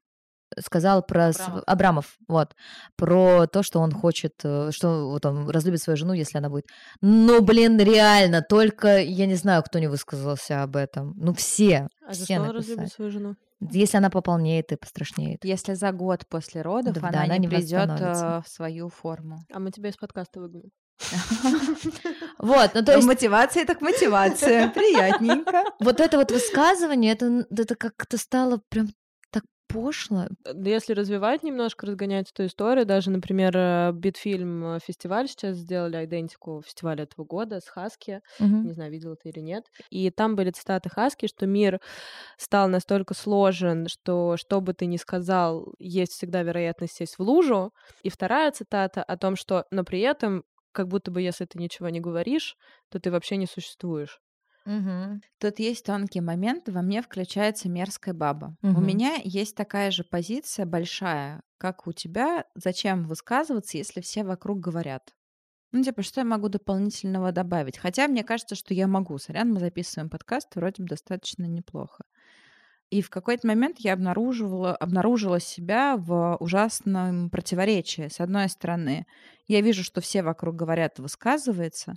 сказал 0.59 1.03
про 1.03 1.29
Абрамов. 1.29 1.63
Абрамов, 1.67 2.17
вот, 2.27 2.55
про 2.95 3.47
то, 3.47 3.63
что 3.63 3.79
он 3.79 3.91
хочет, 3.91 4.33
э, 4.43 4.71
что 4.71 5.09
вот 5.09 5.25
он 5.25 5.49
разлюбит 5.49 5.81
свою 5.81 5.97
жену, 5.97 6.13
если 6.13 6.37
она 6.37 6.49
будет. 6.49 6.65
Ну, 7.01 7.41
блин, 7.41 7.79
реально, 7.79 8.41
только 8.41 8.97
я 8.97 9.25
не 9.25 9.35
знаю, 9.35 9.63
кто 9.63 9.79
не 9.79 9.87
высказался 9.87 10.63
об 10.63 10.75
этом. 10.75 11.13
Ну, 11.17 11.33
все. 11.33 11.87
А 12.05 12.13
все 12.13 12.25
за 12.25 12.45
что 12.45 12.53
разлюбит 12.53 12.91
свою 12.91 13.11
жену? 13.11 13.35
Если 13.59 13.97
она 13.97 14.09
пополнеет 14.09 14.71
и 14.71 14.77
пострашнеет. 14.77 15.43
Если 15.43 15.73
за 15.73 15.91
год 15.91 16.25
после 16.27 16.61
родов 16.61 16.93
Да, 16.93 17.01
она, 17.01 17.11
да, 17.11 17.23
она 17.23 17.37
не 17.37 17.47
придет 17.47 17.89
в 17.89 18.43
свою 18.47 18.89
форму. 18.89 19.39
А 19.51 19.59
мы 19.59 19.71
тебя 19.71 19.89
из 19.89 19.97
подкаста 19.97 20.39
выгоним. 20.39 20.71
Вот, 22.37 22.71
ну 22.73 22.83
то 22.83 22.95
есть 22.95 23.07
Мотивация 23.07 23.65
так 23.65 23.81
мотивация. 23.81 24.69
Приятненько. 24.75 25.63
вот 25.79 25.99
это 25.99 26.17
вот 26.17 26.31
высказывание, 26.31 27.13
это, 27.13 27.45
это 27.49 27.75
как-то 27.75 28.17
стало 28.17 28.61
прям 28.69 28.87
так 29.31 29.43
пошло. 29.67 30.27
Если 30.55 30.93
развивать 30.93 31.43
немножко, 31.43 31.85
разгонять 31.85 32.31
эту 32.31 32.45
историю, 32.45 32.85
даже, 32.85 33.11
например, 33.11 33.55
э, 33.55 33.91
Битфильм 33.93 34.75
э, 34.75 34.79
фестиваль 34.85 35.27
сейчас 35.27 35.57
сделали 35.57 36.03
идентику 36.05 36.61
фестиваля 36.65 37.03
этого 37.03 37.25
года 37.25 37.59
с 37.59 37.67
Хаски. 37.67 38.21
Не 38.39 38.73
знаю, 38.73 38.91
видела 38.91 39.15
ты 39.15 39.29
или 39.29 39.39
нет. 39.39 39.65
И 39.89 40.09
там 40.09 40.35
были 40.35 40.51
цитаты 40.51 40.89
Хаски, 40.89 41.27
что 41.27 41.45
мир 41.45 41.79
стал 42.37 42.67
настолько 42.67 43.13
сложен, 43.13 43.87
что 43.87 44.37
что 44.37 44.61
бы 44.61 44.73
ты 44.73 44.85
ни 44.85 44.97
сказал, 44.97 45.73
есть 45.77 46.13
всегда 46.13 46.41
вероятность 46.41 46.95
сесть 46.95 47.17
в 47.17 47.21
лужу. 47.21 47.71
И 48.01 48.09
вторая 48.09 48.51
цитата 48.51 49.03
о 49.03 49.17
том, 49.17 49.35
что, 49.35 49.65
но 49.71 49.83
при 49.83 49.99
этом, 49.99 50.43
как 50.71 50.87
будто 50.87 51.11
бы 51.11 51.21
если 51.21 51.45
ты 51.45 51.59
ничего 51.59 51.89
не 51.89 51.99
говоришь, 51.99 52.57
то 52.89 52.99
ты 52.99 53.11
вообще 53.11 53.37
не 53.37 53.45
существуешь. 53.47 54.21
Мгм. 54.65 55.21
Тут 55.39 55.59
есть 55.59 55.85
тонкий 55.85 56.21
момент, 56.21 56.69
во 56.69 56.81
мне 56.81 57.01
включается 57.01 57.67
мерзкая 57.69 58.13
баба. 58.13 58.55
У 58.71 58.79
Мгм. 58.79 58.81
меня 58.81 59.15
есть 59.23 59.55
такая 59.55 59.91
же 59.91 60.03
позиция 60.03 60.65
большая, 60.65 61.41
как 61.57 61.87
у 61.87 61.93
тебя. 61.93 62.45
Зачем 62.55 63.03
высказываться, 63.05 63.77
если 63.77 64.01
все 64.01 64.23
вокруг 64.23 64.59
говорят? 64.59 65.13
Ну, 65.71 65.83
типа, 65.83 66.03
что 66.03 66.21
я 66.21 66.25
могу 66.25 66.47
дополнительного 66.49 67.31
добавить? 67.31 67.77
Хотя 67.77 68.07
мне 68.07 68.23
кажется, 68.23 68.55
что 68.55 68.73
я 68.75 68.87
могу. 68.87 69.17
Сорян, 69.17 69.51
мы 69.51 69.59
записываем 69.59 70.09
подкаст, 70.09 70.55
вроде 70.55 70.83
бы 70.83 70.87
достаточно 70.89 71.45
неплохо. 71.45 72.03
И 72.89 73.01
в 73.03 73.09
какой-то 73.11 73.45
момент 73.47 73.77
я 73.79 73.93
обнаруживала, 73.93 74.75
обнаружила 74.75 75.39
себя 75.39 75.95
в 75.95 76.37
ужасном 76.39 77.29
противоречии. 77.29 78.07
С 78.07 78.19
одной 78.19 78.49
стороны, 78.49 79.05
я 79.47 79.61
вижу, 79.61 79.83
что 79.83 80.01
все 80.01 80.23
вокруг 80.23 80.55
говорят, 80.55 80.97
высказывается. 80.97 81.93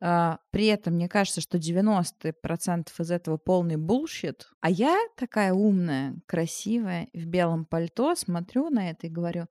а, 0.00 0.38
При 0.50 0.66
этом 0.66 0.94
мне 0.94 1.08
кажется, 1.08 1.40
что 1.40 1.58
90% 1.58 3.00
из 3.00 3.10
этого 3.10 3.38
полный 3.38 3.76
bullshit. 3.76 4.48
А 4.60 4.70
я 4.70 4.98
такая 5.16 5.52
умная, 5.54 6.16
красивая, 6.26 7.08
в 7.14 7.26
белом 7.26 7.64
пальто, 7.66 8.14
смотрю 8.14 8.70
на 8.70 8.90
это 8.90 9.08
и 9.08 9.10
говорю, 9.10 9.46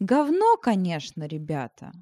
говно, 0.00 0.56
конечно, 0.58 1.26
ребята. 1.26 1.92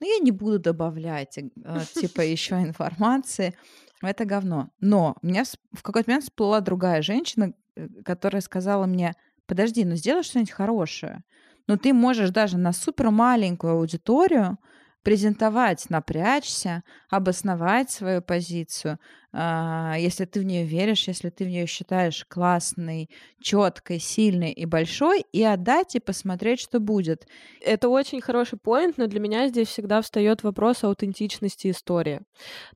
Но 0.00 0.06
я 0.06 0.18
не 0.18 0.30
буду 0.30 0.58
добавлять, 0.58 1.38
э, 1.38 1.80
типа, 1.94 2.20
еще 2.22 2.56
информации 2.56 3.54
это 4.02 4.24
говно. 4.24 4.70
Но 4.80 5.16
у 5.22 5.26
меня 5.26 5.44
в 5.72 5.82
какой-то 5.82 6.10
момент 6.10 6.24
всплыла 6.24 6.60
другая 6.60 7.02
женщина, 7.02 7.52
э, 7.76 7.88
которая 8.04 8.40
сказала 8.40 8.86
мне, 8.86 9.14
подожди, 9.46 9.84
ну 9.84 9.94
сделай 9.96 10.22
что-нибудь 10.22 10.52
хорошее. 10.52 11.22
Но 11.66 11.76
ты 11.76 11.92
можешь 11.92 12.30
даже 12.30 12.56
на 12.58 12.72
супер 12.72 13.10
маленькую 13.10 13.74
аудиторию 13.74 14.58
презентовать, 15.02 15.88
напрячься, 15.88 16.82
обосновать 17.08 17.90
свою 17.90 18.22
позицию, 18.22 18.98
а, 19.32 19.94
если 19.98 20.24
ты 20.24 20.40
в 20.40 20.44
нее 20.44 20.64
веришь, 20.64 21.08
если 21.08 21.30
ты 21.30 21.44
в 21.44 21.48
нее 21.48 21.66
считаешь 21.66 22.24
классной, 22.28 23.08
четкой, 23.40 23.98
сильной 23.98 24.52
и 24.52 24.64
большой, 24.64 25.24
и 25.32 25.42
отдать 25.42 25.94
и 25.94 26.00
посмотреть, 26.00 26.60
что 26.60 26.80
будет. 26.80 27.26
Это 27.60 27.88
очень 27.88 28.20
хороший 28.20 28.58
поинт, 28.58 28.98
но 28.98 29.06
для 29.06 29.20
меня 29.20 29.48
здесь 29.48 29.68
всегда 29.68 30.02
встает 30.02 30.42
вопрос 30.42 30.84
аутентичности 30.84 31.70
истории. 31.70 32.20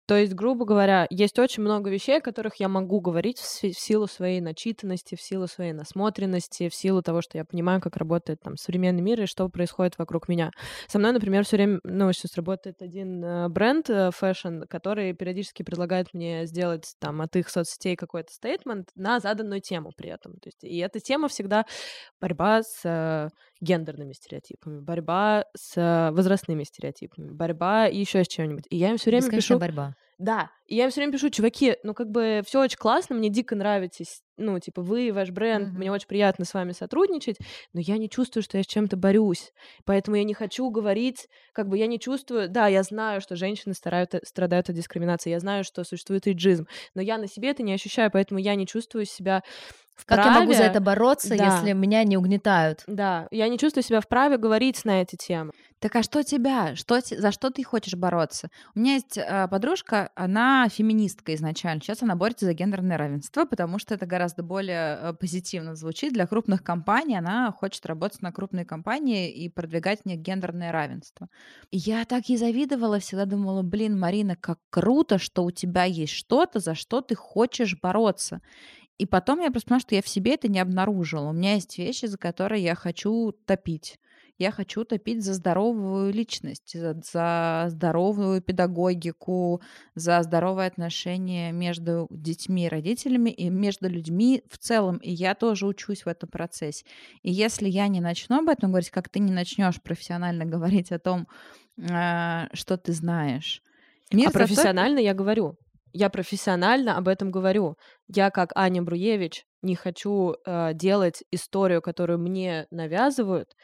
То 0.06 0.16
есть, 0.16 0.34
грубо 0.34 0.64
говоря, 0.64 1.06
есть 1.10 1.38
очень 1.38 1.62
много 1.62 1.90
вещей, 1.90 2.18
о 2.18 2.20
которых 2.20 2.56
я 2.56 2.68
могу 2.68 3.00
говорить 3.00 3.38
в 3.38 3.64
в 3.72 3.78
силу 3.78 4.06
своей 4.06 4.40
начитанности, 4.40 5.14
в 5.14 5.20
силу 5.20 5.46
своей 5.46 5.72
насмотренности, 5.72 6.68
в 6.68 6.74
силу 6.74 7.02
того, 7.02 7.22
что 7.22 7.38
я 7.38 7.44
понимаю, 7.44 7.80
как 7.80 7.96
работает 7.96 8.40
там 8.40 8.56
современный 8.56 9.02
мир 9.02 9.22
и 9.22 9.26
что 9.26 9.48
происходит 9.48 9.98
вокруг 9.98 10.28
меня. 10.28 10.50
Со 10.88 10.98
мной, 10.98 11.12
например, 11.12 11.44
все 11.44 11.56
время, 11.56 11.80
ну, 11.84 12.12
сейчас 12.12 12.36
работает 12.36 12.82
один 12.82 13.24
э, 13.24 13.48
бренд 13.48 13.88
э, 13.90 14.10
fashion, 14.12 14.62
который 14.68 15.12
периодически 15.14 15.62
предлагает 15.62 16.12
мне 16.14 16.43
сделать 16.46 16.94
там 16.98 17.20
от 17.20 17.34
их 17.36 17.48
соцсетей 17.48 17.96
какой-то 17.96 18.32
statement 18.32 18.90
на 18.94 19.20
заданную 19.20 19.60
тему 19.60 19.92
при 19.96 20.10
этом. 20.10 20.34
То 20.34 20.48
есть, 20.48 20.64
и 20.64 20.78
эта 20.78 21.00
тема 21.00 21.28
всегда 21.28 21.66
борьба 22.20 22.62
с 22.62 22.80
э, 22.84 23.28
гендерными 23.60 24.12
стереотипами, 24.12 24.80
борьба 24.80 25.44
с 25.56 25.76
э, 25.76 26.10
возрастными 26.12 26.64
стереотипами, 26.64 27.30
борьба 27.30 27.86
еще 27.86 28.24
с 28.24 28.28
чем-нибудь. 28.28 28.64
И 28.70 28.76
я 28.76 28.90
им 28.90 28.96
все 28.96 29.10
время 29.10 29.26
Бесконечная 29.26 29.56
пишу, 29.56 29.60
борьба. 29.60 29.94
Да, 30.18 30.50
и 30.66 30.76
я 30.76 30.84
им 30.84 30.90
все 30.90 31.00
время 31.00 31.12
пишу, 31.12 31.30
чуваки, 31.30 31.76
ну 31.82 31.94
как 31.94 32.10
бы 32.10 32.42
все 32.46 32.60
очень 32.62 32.78
классно, 32.78 33.14
мне 33.16 33.28
дико 33.28 33.54
нравитесь 33.56 34.22
ну, 34.36 34.58
типа, 34.58 34.82
вы, 34.82 35.12
ваш 35.12 35.30
бренд, 35.30 35.70
Мгм. 35.70 35.76
мне 35.76 35.92
очень 35.92 36.08
приятно 36.08 36.44
с 36.44 36.54
вами 36.54 36.72
сотрудничать, 36.72 37.36
но 37.72 37.78
я 37.80 37.98
не 37.98 38.10
чувствую, 38.10 38.42
что 38.42 38.56
я 38.58 38.64
с 38.64 38.66
чем-то 38.66 38.96
борюсь. 38.96 39.52
Поэтому 39.84 40.16
я 40.16 40.24
не 40.24 40.34
хочу 40.34 40.68
говорить, 40.70 41.28
как 41.52 41.68
бы 41.68 41.78
я 41.78 41.86
не 41.86 42.00
чувствую, 42.00 42.48
да, 42.48 42.66
я 42.66 42.82
знаю, 42.82 43.20
что 43.20 43.36
женщины 43.36 43.74
старают, 43.74 44.12
страдают 44.24 44.68
от 44.68 44.74
дискриминации, 44.74 45.30
я 45.30 45.38
знаю, 45.38 45.62
что 45.62 45.84
существует 45.84 46.26
иджизм, 46.26 46.66
но 46.96 47.00
я 47.00 47.16
на 47.18 47.28
себе 47.28 47.50
это 47.50 47.62
не 47.62 47.72
ощущаю, 47.72 48.10
поэтому 48.10 48.40
я 48.40 48.56
не 48.56 48.66
чувствую 48.66 49.04
себя 49.04 49.44
Как 50.06 50.24
я 50.24 50.30
могу 50.40 50.52
за 50.52 50.58
вправе- 50.64 50.70
это 50.70 50.80
бороться, 50.80 51.36
Да. 51.36 51.44
если 51.56 51.72
меня 51.72 52.02
не 52.04 52.16
угнетают? 52.16 52.82
Да, 52.86 53.28
я 53.30 53.48
не 53.48 53.58
чувствую 53.58 53.82
себя 53.84 54.00
вправе 54.00 54.36
говорить 54.36 54.84
на 54.84 55.02
эти 55.02 55.16
темы. 55.16 55.52
Так 55.78 55.96
а 55.96 56.02
что 56.02 56.22
тебя? 56.22 56.74
Что, 56.76 57.00
за 57.00 57.30
что 57.30 57.50
ты 57.50 57.62
хочешь 57.62 57.94
бороться? 57.94 58.48
У 58.74 58.80
меня 58.80 58.94
есть 58.94 59.18
э, 59.18 59.48
подружка, 59.48 60.10
она 60.14 60.68
феминистка 60.70 61.34
изначально. 61.34 61.80
Сейчас 61.82 62.02
она 62.02 62.16
борется 62.16 62.46
за 62.46 62.54
гендерное 62.54 62.96
равенство, 62.96 63.44
потому 63.44 63.78
что 63.78 63.94
это 63.94 64.06
гораздо 64.06 64.42
более 64.42 64.98
э, 65.00 65.12
позитивно 65.12 65.74
звучит. 65.74 66.12
Для 66.14 66.26
крупных 66.26 66.62
компаний 66.64 67.16
она 67.18 67.52
хочет 67.52 67.84
работать 67.86 68.22
на 68.22 68.32
крупные 68.32 68.64
компании 68.64 69.30
и 69.30 69.48
продвигать 69.50 70.02
в 70.02 70.06
них 70.06 70.20
гендерное 70.20 70.72
равенство. 70.72 71.28
И 71.70 71.76
я 71.76 72.04
так 72.06 72.24
ей 72.30 72.36
завидовала, 72.38 72.98
всегда 72.98 73.26
думала, 73.26 73.62
блин, 73.62 73.98
Марина, 73.98 74.36
как 74.36 74.58
круто, 74.70 75.18
что 75.18 75.44
у 75.44 75.50
тебя 75.50 75.84
есть 75.84 76.14
что-то, 76.14 76.60
за 76.60 76.74
что 76.74 77.00
ты 77.02 77.14
хочешь 77.14 77.76
бороться. 77.80 78.40
И 78.98 79.06
потом 79.06 79.40
я 79.40 79.50
просто 79.50 79.68
поняла, 79.68 79.80
что 79.80 79.94
я 79.94 80.02
в 80.02 80.08
себе 80.08 80.34
это 80.34 80.48
не 80.48 80.60
обнаружила. 80.60 81.30
У 81.30 81.32
меня 81.32 81.54
есть 81.54 81.78
вещи, 81.78 82.06
за 82.06 82.18
которые 82.18 82.62
я 82.62 82.74
хочу 82.74 83.32
топить. 83.44 83.98
Я 84.36 84.50
хочу 84.50 84.84
топить 84.84 85.22
за 85.22 85.34
здоровую 85.34 86.12
личность, 86.12 86.76
за, 86.76 87.66
здоровую 87.68 88.42
педагогику, 88.42 89.62
за 89.94 90.20
здоровые 90.22 90.66
отношения 90.66 91.52
между 91.52 92.08
детьми 92.10 92.66
и 92.66 92.68
родителями 92.68 93.30
и 93.30 93.48
между 93.48 93.88
людьми 93.88 94.42
в 94.50 94.58
целом. 94.58 94.96
И 94.96 95.12
я 95.12 95.36
тоже 95.36 95.66
учусь 95.66 96.04
в 96.04 96.08
этом 96.08 96.28
процессе. 96.28 96.84
И 97.22 97.30
если 97.30 97.68
я 97.68 97.86
не 97.86 98.00
начну 98.00 98.38
об 98.40 98.48
этом 98.48 98.70
говорить, 98.70 98.90
как 98.90 99.08
ты 99.08 99.20
не 99.20 99.32
начнешь 99.32 99.80
профессионально 99.80 100.44
говорить 100.54 100.90
о 100.90 100.98
том, 100.98 101.28
а, 101.90 102.48
что 102.52 102.76
ты 102.76 102.92
знаешь. 102.92 103.62
Мир 104.12 104.28
а 104.28 104.32
профессионально 104.32 104.98
я 104.98 105.14
говорю. 105.14 105.56
Я 105.96 106.10
профессионально 106.10 106.96
об 106.96 107.06
этом 107.06 107.30
говорю. 107.30 107.76
Я, 108.08 108.30
как 108.30 108.50
Аня 108.56 108.82
Бруевич, 108.82 109.44
не 109.62 109.76
хочу 109.76 110.34
э, 110.44 110.74
делать 110.74 111.22
историю, 111.30 111.80
которую 111.80 112.18
мне 112.18 112.66
навязывают, 112.70 113.54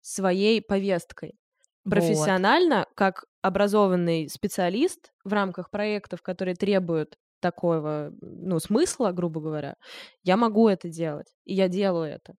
своей 0.00 0.60
повесткой. 0.60 1.38
Вот. 1.84 1.92
Профессионально, 1.92 2.86
как 2.96 3.24
образованный 3.40 4.28
специалист 4.28 5.12
в 5.24 5.32
рамках 5.32 5.70
проектов, 5.70 6.22
которые 6.22 6.56
требуют 6.56 7.16
такого, 7.40 8.10
ну, 8.20 8.58
смысла, 8.58 9.12
грубо 9.12 9.40
говоря, 9.40 9.76
я 10.24 10.36
могу 10.36 10.68
это 10.68 10.88
делать, 10.88 11.28
и 11.44 11.54
я 11.54 11.68
делаю 11.68 12.10
это. 12.10 12.34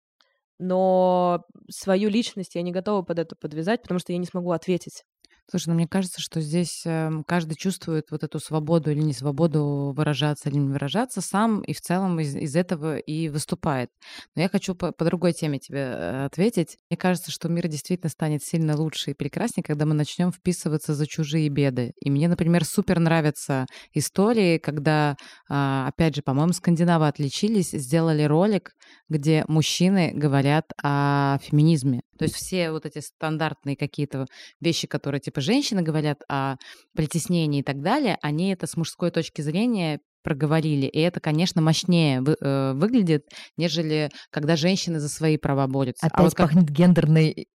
Но 0.58 1.44
свою 1.70 2.08
личность 2.08 2.56
я 2.56 2.62
не 2.62 2.72
готова 2.72 3.02
под 3.02 3.20
это 3.20 3.36
подвязать, 3.36 3.82
потому 3.82 4.00
что 4.00 4.12
я 4.12 4.18
не 4.18 4.26
смогу 4.26 4.50
ответить. 4.50 5.04
Слушай, 5.48 5.68
ну 5.68 5.74
мне 5.74 5.86
кажется, 5.86 6.20
что 6.20 6.40
здесь 6.40 6.82
эм, 6.86 7.22
каждый 7.22 7.54
чувствует 7.54 8.10
вот 8.10 8.24
эту 8.24 8.40
свободу 8.40 8.90
или 8.90 8.98
не 9.00 9.12
свободу 9.12 9.92
выражаться 9.96 10.48
или 10.48 10.56
не 10.56 10.68
выражаться 10.68 11.20
сам, 11.20 11.60
и 11.60 11.72
в 11.72 11.80
целом 11.80 12.18
из, 12.18 12.34
из 12.34 12.56
этого 12.56 12.98
и 12.98 13.28
выступает. 13.28 13.90
Но 14.34 14.42
я 14.42 14.48
хочу 14.48 14.74
по, 14.74 14.90
по 14.90 15.04
другой 15.04 15.32
теме 15.34 15.60
тебе 15.60 15.78
э, 15.78 16.24
ответить. 16.24 16.78
Мне 16.90 16.96
кажется, 16.96 17.30
что 17.30 17.48
мир 17.48 17.68
действительно 17.68 18.10
станет 18.10 18.42
сильно 18.42 18.76
лучше 18.76 19.12
и 19.12 19.14
прекраснее, 19.14 19.62
когда 19.62 19.86
мы 19.86 19.94
начнем 19.94 20.32
вписываться 20.32 20.94
за 20.94 21.06
чужие 21.06 21.48
беды. 21.48 21.92
И 22.00 22.10
мне, 22.10 22.26
например, 22.26 22.64
супер 22.64 22.98
нравятся 22.98 23.66
истории, 23.94 24.58
когда, 24.58 25.16
а, 25.48 25.86
опять 25.86 26.16
же, 26.16 26.22
по-моему, 26.22 26.54
скандинавы 26.54 27.06
отличились, 27.06 27.70
сделали 27.70 28.24
ролик, 28.24 28.72
где 29.08 29.44
мужчины 29.46 30.10
говорят 30.12 30.72
о 30.82 31.38
феминизме. 31.40 32.00
То 32.16 32.24
есть 32.24 32.34
все 32.34 32.70
вот 32.70 32.86
эти 32.86 32.98
стандартные 33.00 33.76
какие-то 33.76 34.26
вещи, 34.60 34.86
которые 34.86 35.20
типа 35.20 35.40
женщины 35.40 35.82
говорят 35.82 36.22
о 36.28 36.56
притеснении 36.94 37.60
и 37.60 37.62
так 37.62 37.80
далее, 37.82 38.18
они 38.22 38.52
это 38.52 38.66
с 38.66 38.76
мужской 38.76 39.10
точки 39.10 39.40
зрения 39.42 40.00
проговорили. 40.22 40.86
И 40.86 40.98
это, 40.98 41.20
конечно, 41.20 41.62
мощнее 41.62 42.20
вы- 42.20 42.36
э, 42.40 42.72
выглядит, 42.74 43.26
нежели 43.56 44.10
когда 44.30 44.56
женщины 44.56 44.98
за 44.98 45.08
свои 45.08 45.36
права 45.36 45.68
борются. 45.68 46.04
Опять 46.06 46.18
а 46.18 46.22
вот 46.24 46.34
как- 46.34 46.46
пахнет 46.48 46.68
гендерной 46.68 47.46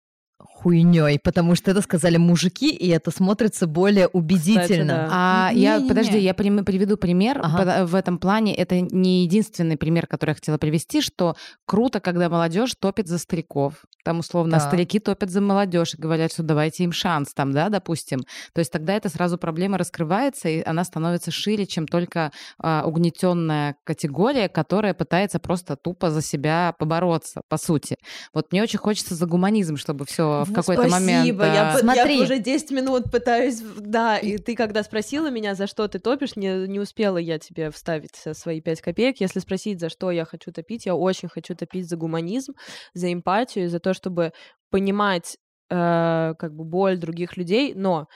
хуйней, 0.61 1.19
потому 1.19 1.55
что 1.55 1.71
это 1.71 1.81
сказали 1.81 2.17
мужики, 2.17 2.71
и 2.73 2.87
это 2.89 3.11
смотрится 3.11 3.67
более 3.67 4.07
убедительно. 4.07 4.93
да. 4.93 5.09
А 5.11 5.51
я, 5.53 5.73
Не-не-не. 5.75 5.89
подожди, 5.89 6.19
я 6.19 6.33
прим- 6.33 6.63
приведу 6.63 6.97
пример. 6.97 7.39
Ага. 7.43 7.85
В 7.85 7.95
этом 7.95 8.17
плане 8.19 8.53
это 8.55 8.79
не 8.79 9.23
единственный 9.23 9.77
пример, 9.77 10.05
который 10.07 10.31
я 10.31 10.35
хотела 10.35 10.57
привести, 10.57 11.01
что 11.01 11.35
круто, 11.65 11.99
когда 11.99 12.29
молодежь 12.29 12.75
топит 12.79 13.07
за 13.07 13.17
стариков. 13.17 13.73
Там, 14.03 14.19
условно, 14.19 14.57
Так. 14.59 14.67
старики 14.67 14.99
топят 14.99 15.29
за 15.29 15.41
молодежь 15.41 15.93
и 15.93 16.01
говорят, 16.01 16.31
что 16.31 16.43
давайте 16.43 16.83
им 16.83 16.91
шанс, 16.91 17.33
там, 17.35 17.51
да, 17.51 17.69
допустим. 17.69 18.19
То 18.53 18.59
есть 18.59 18.71
тогда 18.71 18.93
это 18.95 19.09
сразу 19.09 19.37
проблема 19.37 19.77
раскрывается, 19.77 20.49
и 20.49 20.63
она 20.65 20.83
становится 20.83 21.29
шире, 21.31 21.65
чем 21.67 21.87
только 21.87 22.31
а, 22.59 22.83
угнетенная 22.85 23.75
категория, 23.83 24.49
которая 24.49 24.93
пытается 24.93 25.39
просто 25.39 25.75
тупо 25.75 26.09
за 26.09 26.21
себя 26.21 26.73
побороться, 26.79 27.41
по 27.47 27.57
сути. 27.57 27.97
Вот 28.33 28.51
мне 28.51 28.63
очень 28.63 28.79
хочется 28.79 29.15
за 29.15 29.25
гуманизм, 29.25 29.77
чтобы 29.77 30.05
все 30.05 30.43
в 30.51 30.53
какой-то 30.53 30.87
момент... 30.87 31.25
Спасибо, 31.25 31.45
я, 31.45 31.77
Смотри. 31.77 32.17
я 32.17 32.23
уже 32.23 32.39
10 32.39 32.71
минут 32.71 33.11
пытаюсь, 33.11 33.61
да, 33.77 34.17
и 34.17 34.37
ты 34.37 34.55
когда 34.55 34.83
спросила 34.83 35.29
меня, 35.29 35.55
за 35.55 35.67
что 35.67 35.87
ты 35.87 35.99
топишь, 35.99 36.35
не, 36.35 36.67
не 36.67 36.79
успела 36.79 37.17
я 37.17 37.39
тебе 37.39 37.71
вставить 37.71 38.15
свои 38.33 38.61
5 38.61 38.81
копеек. 38.81 39.21
Если 39.21 39.39
спросить, 39.39 39.79
за 39.79 39.89
что 39.89 40.11
я 40.11 40.25
хочу 40.25 40.51
топить, 40.51 40.85
я 40.85 40.95
очень 40.95 41.29
хочу 41.29 41.55
топить 41.55 41.89
за 41.89 41.97
гуманизм, 41.97 42.53
за 42.93 43.11
эмпатию, 43.11 43.69
за 43.69 43.79
то, 43.79 43.93
чтобы 43.93 44.33
понимать 44.69 45.37
э, 45.69 46.33
как 46.37 46.53
бы 46.53 46.63
боль 46.63 46.97
других 46.97 47.37
людей, 47.37 47.73
но 47.75 48.07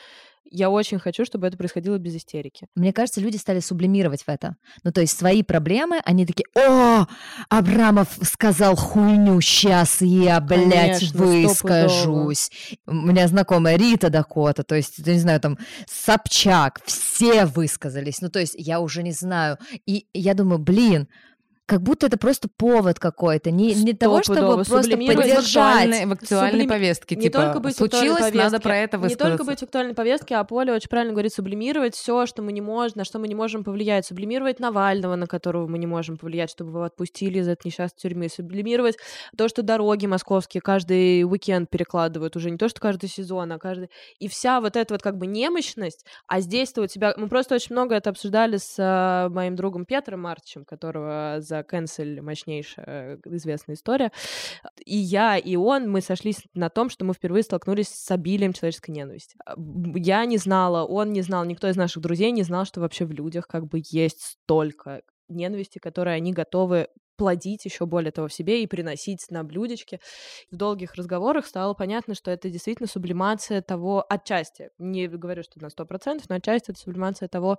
я 0.49 0.69
очень 0.69 0.99
хочу, 0.99 1.25
чтобы 1.25 1.47
это 1.47 1.57
происходило 1.57 1.97
без 1.97 2.15
истерики. 2.15 2.67
Мне 2.75 2.93
кажется, 2.93 3.21
люди 3.21 3.37
стали 3.37 3.59
сублимировать 3.59 4.23
в 4.23 4.29
это. 4.29 4.55
Ну, 4.83 4.91
то 4.91 5.01
есть 5.01 5.17
свои 5.17 5.43
проблемы, 5.43 6.01
они 6.05 6.25
такие, 6.25 6.45
о, 6.55 7.05
Абрамов 7.49 8.17
сказал 8.21 8.75
хуйню, 8.75 9.39
сейчас 9.41 10.01
я, 10.01 10.39
блядь, 10.39 10.99
Конечно, 10.99 11.19
выскажусь. 11.19 12.51
У 12.85 12.93
меня 12.93 13.27
знакомая 13.27 13.77
Рита 13.77 14.09
Дакота, 14.09 14.63
то 14.63 14.75
есть, 14.75 14.99
я 14.99 15.13
не 15.13 15.19
знаю, 15.19 15.39
там, 15.39 15.57
Собчак, 15.87 16.81
все 16.85 17.45
высказались. 17.45 18.21
Ну, 18.21 18.29
то 18.29 18.39
есть, 18.39 18.55
я 18.57 18.79
уже 18.79 19.03
не 19.03 19.11
знаю. 19.11 19.57
И 19.85 20.07
я 20.13 20.33
думаю, 20.33 20.59
блин, 20.59 21.07
как 21.65 21.81
будто 21.81 22.05
это 22.05 22.17
просто 22.17 22.47
повод 22.47 22.99
какой-то, 22.99 23.49
не, 23.49 23.73
не 23.73 23.93
того, 23.93 24.21
чтобы 24.21 24.63
просто 24.63 24.83
сублимировать 24.83 25.27
в 25.31 25.39
актуальной, 25.39 26.01
поддержать. 26.01 26.07
в 26.07 26.11
актуальной 26.11 26.51
Сублими- 26.51 26.67
повестке. 26.67 27.15
не 27.15 27.21
типа, 27.23 27.41
только 27.41 27.59
быть 27.59 27.75
случилось, 27.75 28.19
надо 28.19 28.31
повестке, 28.31 28.59
про 28.59 28.77
это 28.77 28.97
Не 28.97 29.03
высказаться. 29.03 29.27
только 29.29 29.43
быть 29.45 29.59
в 29.59 29.63
актуальной 29.63 29.93
повестке, 29.95 30.35
а 30.35 30.43
Поля 30.43 30.75
очень 30.75 30.89
правильно 30.89 31.13
говорит, 31.13 31.33
сублимировать 31.33 31.95
все, 31.95 32.27
что 32.27 32.43
мы 32.43 32.51
не 32.51 32.61
можем, 32.61 32.99
на 32.99 33.03
что 33.03 33.17
мы 33.17 33.27
не 33.27 33.33
можем 33.33 33.63
повлиять. 33.63 34.05
Сублимировать 34.05 34.59
Навального, 34.59 35.15
на 35.15 35.25
которого 35.25 35.67
мы 35.67 35.79
не 35.79 35.87
можем 35.87 36.17
повлиять, 36.17 36.51
чтобы 36.51 36.69
его 36.69 36.83
отпустили 36.83 37.39
из 37.39 37.47
этой 37.47 37.67
несчастной 37.67 37.99
тюрьмы. 37.99 38.29
Сублимировать 38.29 38.97
то, 39.35 39.47
что 39.47 39.63
дороги 39.63 40.05
московские 40.05 40.61
каждый 40.61 41.23
уикенд 41.23 41.69
перекладывают 41.69 42.35
уже. 42.35 42.51
Не 42.51 42.57
то, 42.57 42.69
что 42.69 42.79
каждый 42.79 43.09
сезон, 43.09 43.51
а 43.51 43.57
каждый... 43.57 43.89
И 44.19 44.27
вся 44.27 44.61
вот 44.61 44.75
эта 44.75 44.93
вот 44.93 45.01
как 45.01 45.17
бы 45.17 45.25
немощность, 45.25 46.05
а 46.27 46.41
здесь-то 46.41 46.83
у 46.83 46.87
тебя... 46.87 47.15
Мы 47.17 47.27
просто 47.27 47.55
очень 47.55 47.73
много 47.73 47.95
это 47.95 48.11
обсуждали 48.11 48.57
с 48.57 48.75
э, 48.77 49.29
моим 49.33 49.55
другом 49.55 49.85
Петром 49.85 50.21
Марчем, 50.21 50.63
которого 50.63 51.37
за 51.39 51.54
канцель 51.63 52.21
мощнейшая 52.21 52.85
э, 52.87 53.17
известная 53.25 53.75
история. 53.75 54.11
И 54.85 54.95
я, 54.95 55.37
и 55.37 55.55
он, 55.55 55.89
мы 55.89 56.01
сошлись 56.01 56.43
на 56.53 56.69
том, 56.69 56.89
что 56.89 57.05
мы 57.05 57.13
впервые 57.13 57.43
столкнулись 57.43 57.89
с 57.89 58.11
обилием 58.11 58.53
человеческой 58.53 58.91
ненависти. 58.91 59.37
А, 59.45 59.55
Я 59.95 60.25
не 60.25 60.37
знала, 60.37 60.85
он 60.85 61.13
не 61.13 61.21
знал, 61.21 61.45
никто 61.45 61.67
из 61.67 61.75
наших 61.75 62.01
друзей 62.01 62.31
не 62.31 62.43
знал, 62.43 62.65
что 62.65 62.81
вообще 62.81 63.05
в 63.05 63.11
людях 63.11 63.47
как 63.47 63.67
бы 63.67 63.81
есть 63.89 64.21
столько 64.21 65.01
ненависти, 65.27 65.79
которые 65.79 66.15
они 66.15 66.33
готовы 66.33 66.87
плодить 67.17 67.65
еще 67.65 67.85
более 67.85 68.11
того 68.11 68.27
в 68.27 68.33
себе 68.33 68.63
и 68.63 68.67
приносить 68.67 69.25
на 69.29 69.43
блюдечке. 69.43 69.99
В 70.51 70.55
долгих 70.55 70.95
разговорах 70.95 71.45
стало 71.45 71.73
понятно, 71.73 72.15
что 72.15 72.31
это 72.31 72.49
действительно 72.49 72.87
сублимация 72.87 73.61
того 73.61 74.05
отчасти. 74.07 74.69
Не 74.77 75.07
говорю, 75.07 75.43
что 75.43 75.61
на 75.61 75.67
100%, 75.67 76.23
но 76.29 76.35
отчасти 76.35 76.71
это 76.71 76.79
сублимация 76.79 77.27
того, 77.27 77.57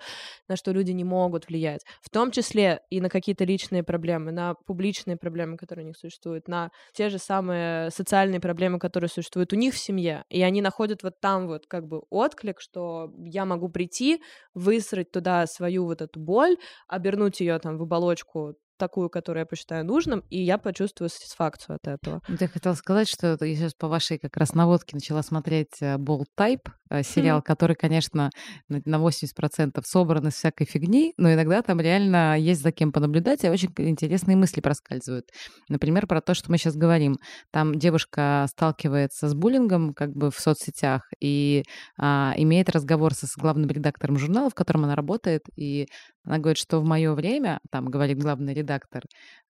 на 0.48 0.56
что 0.56 0.72
люди 0.72 0.92
не 0.92 1.04
могут 1.04 1.48
влиять. 1.48 1.84
В 2.02 2.10
том 2.10 2.30
числе 2.30 2.80
и 2.90 3.00
на 3.00 3.08
какие-то 3.08 3.44
личные 3.44 3.82
проблемы, 3.82 4.32
на 4.32 4.54
публичные 4.66 5.16
проблемы, 5.16 5.56
которые 5.56 5.84
у 5.84 5.88
них 5.88 5.96
существуют, 5.96 6.48
на 6.48 6.70
те 6.92 7.08
же 7.08 7.18
самые 7.18 7.90
социальные 7.90 8.40
проблемы, 8.40 8.78
которые 8.78 9.08
существуют 9.08 9.52
у 9.52 9.56
них 9.56 9.74
в 9.74 9.78
семье. 9.78 10.24
И 10.28 10.42
они 10.42 10.60
находят 10.60 11.02
вот 11.02 11.20
там 11.20 11.46
вот 11.46 11.66
как 11.66 11.86
бы 11.86 12.02
отклик, 12.10 12.60
что 12.60 13.12
я 13.18 13.44
могу 13.44 13.68
прийти, 13.68 14.22
высрать 14.54 15.10
туда 15.10 15.46
свою 15.46 15.84
вот 15.84 16.02
эту 16.02 16.20
боль, 16.20 16.56
обернуть 16.88 17.40
ее 17.40 17.58
там 17.58 17.78
в 17.78 17.82
оболочку 17.82 18.56
такую, 18.76 19.10
которую 19.10 19.42
я 19.42 19.46
посчитаю 19.46 19.84
нужным, 19.84 20.24
и 20.30 20.42
я 20.42 20.58
почувствую 20.58 21.08
сатисфакцию 21.10 21.76
от 21.76 21.86
этого. 21.86 22.22
Я 22.40 22.48
хотела 22.48 22.74
сказать, 22.74 23.08
что 23.08 23.36
я 23.40 23.56
сейчас 23.56 23.74
по 23.74 23.88
вашей 23.88 24.18
как 24.18 24.36
раз 24.36 24.54
наводке 24.54 24.96
начала 24.96 25.22
смотреть 25.22 25.80
э, 25.80 25.96
Bold 25.96 26.26
Type, 26.38 26.68
э, 26.90 27.02
сериал, 27.02 27.42
который, 27.42 27.76
конечно, 27.76 28.30
на 28.68 28.96
на 28.96 28.98
80% 28.98 29.80
собран 29.84 30.28
из 30.28 30.34
всякой 30.34 30.64
фигни, 30.64 31.14
но 31.16 31.32
иногда 31.32 31.62
там 31.62 31.80
реально 31.80 32.38
есть 32.38 32.62
за 32.62 32.72
кем 32.72 32.92
понаблюдать, 32.92 33.44
и 33.44 33.50
очень 33.50 33.72
интересные 33.76 34.36
мысли 34.36 34.60
проскальзывают. 34.60 35.26
Например, 35.68 36.06
про 36.06 36.20
то, 36.20 36.34
что 36.34 36.50
мы 36.50 36.58
сейчас 36.58 36.76
говорим. 36.76 37.18
Там 37.50 37.74
девушка 37.74 38.46
сталкивается 38.48 39.28
с 39.28 39.34
буллингом 39.34 39.94
как 39.94 40.12
бы 40.12 40.30
в 40.30 40.38
соцсетях 40.38 41.02
и 41.20 41.64
а, 41.98 42.34
имеет 42.36 42.70
разговор 42.70 43.14
со 43.14 43.26
с 43.26 43.36
главным 43.36 43.68
редактором 43.68 44.18
журнала, 44.18 44.50
в 44.50 44.54
котором 44.54 44.84
она 44.84 44.94
работает, 44.94 45.42
и 45.56 45.88
она 46.26 46.38
говорит, 46.38 46.58
что 46.58 46.80
в 46.80 46.84
мое 46.84 47.14
время, 47.14 47.60
там 47.70 47.86
говорит 47.86 48.18
главный 48.18 48.52
редактор, 48.52 49.04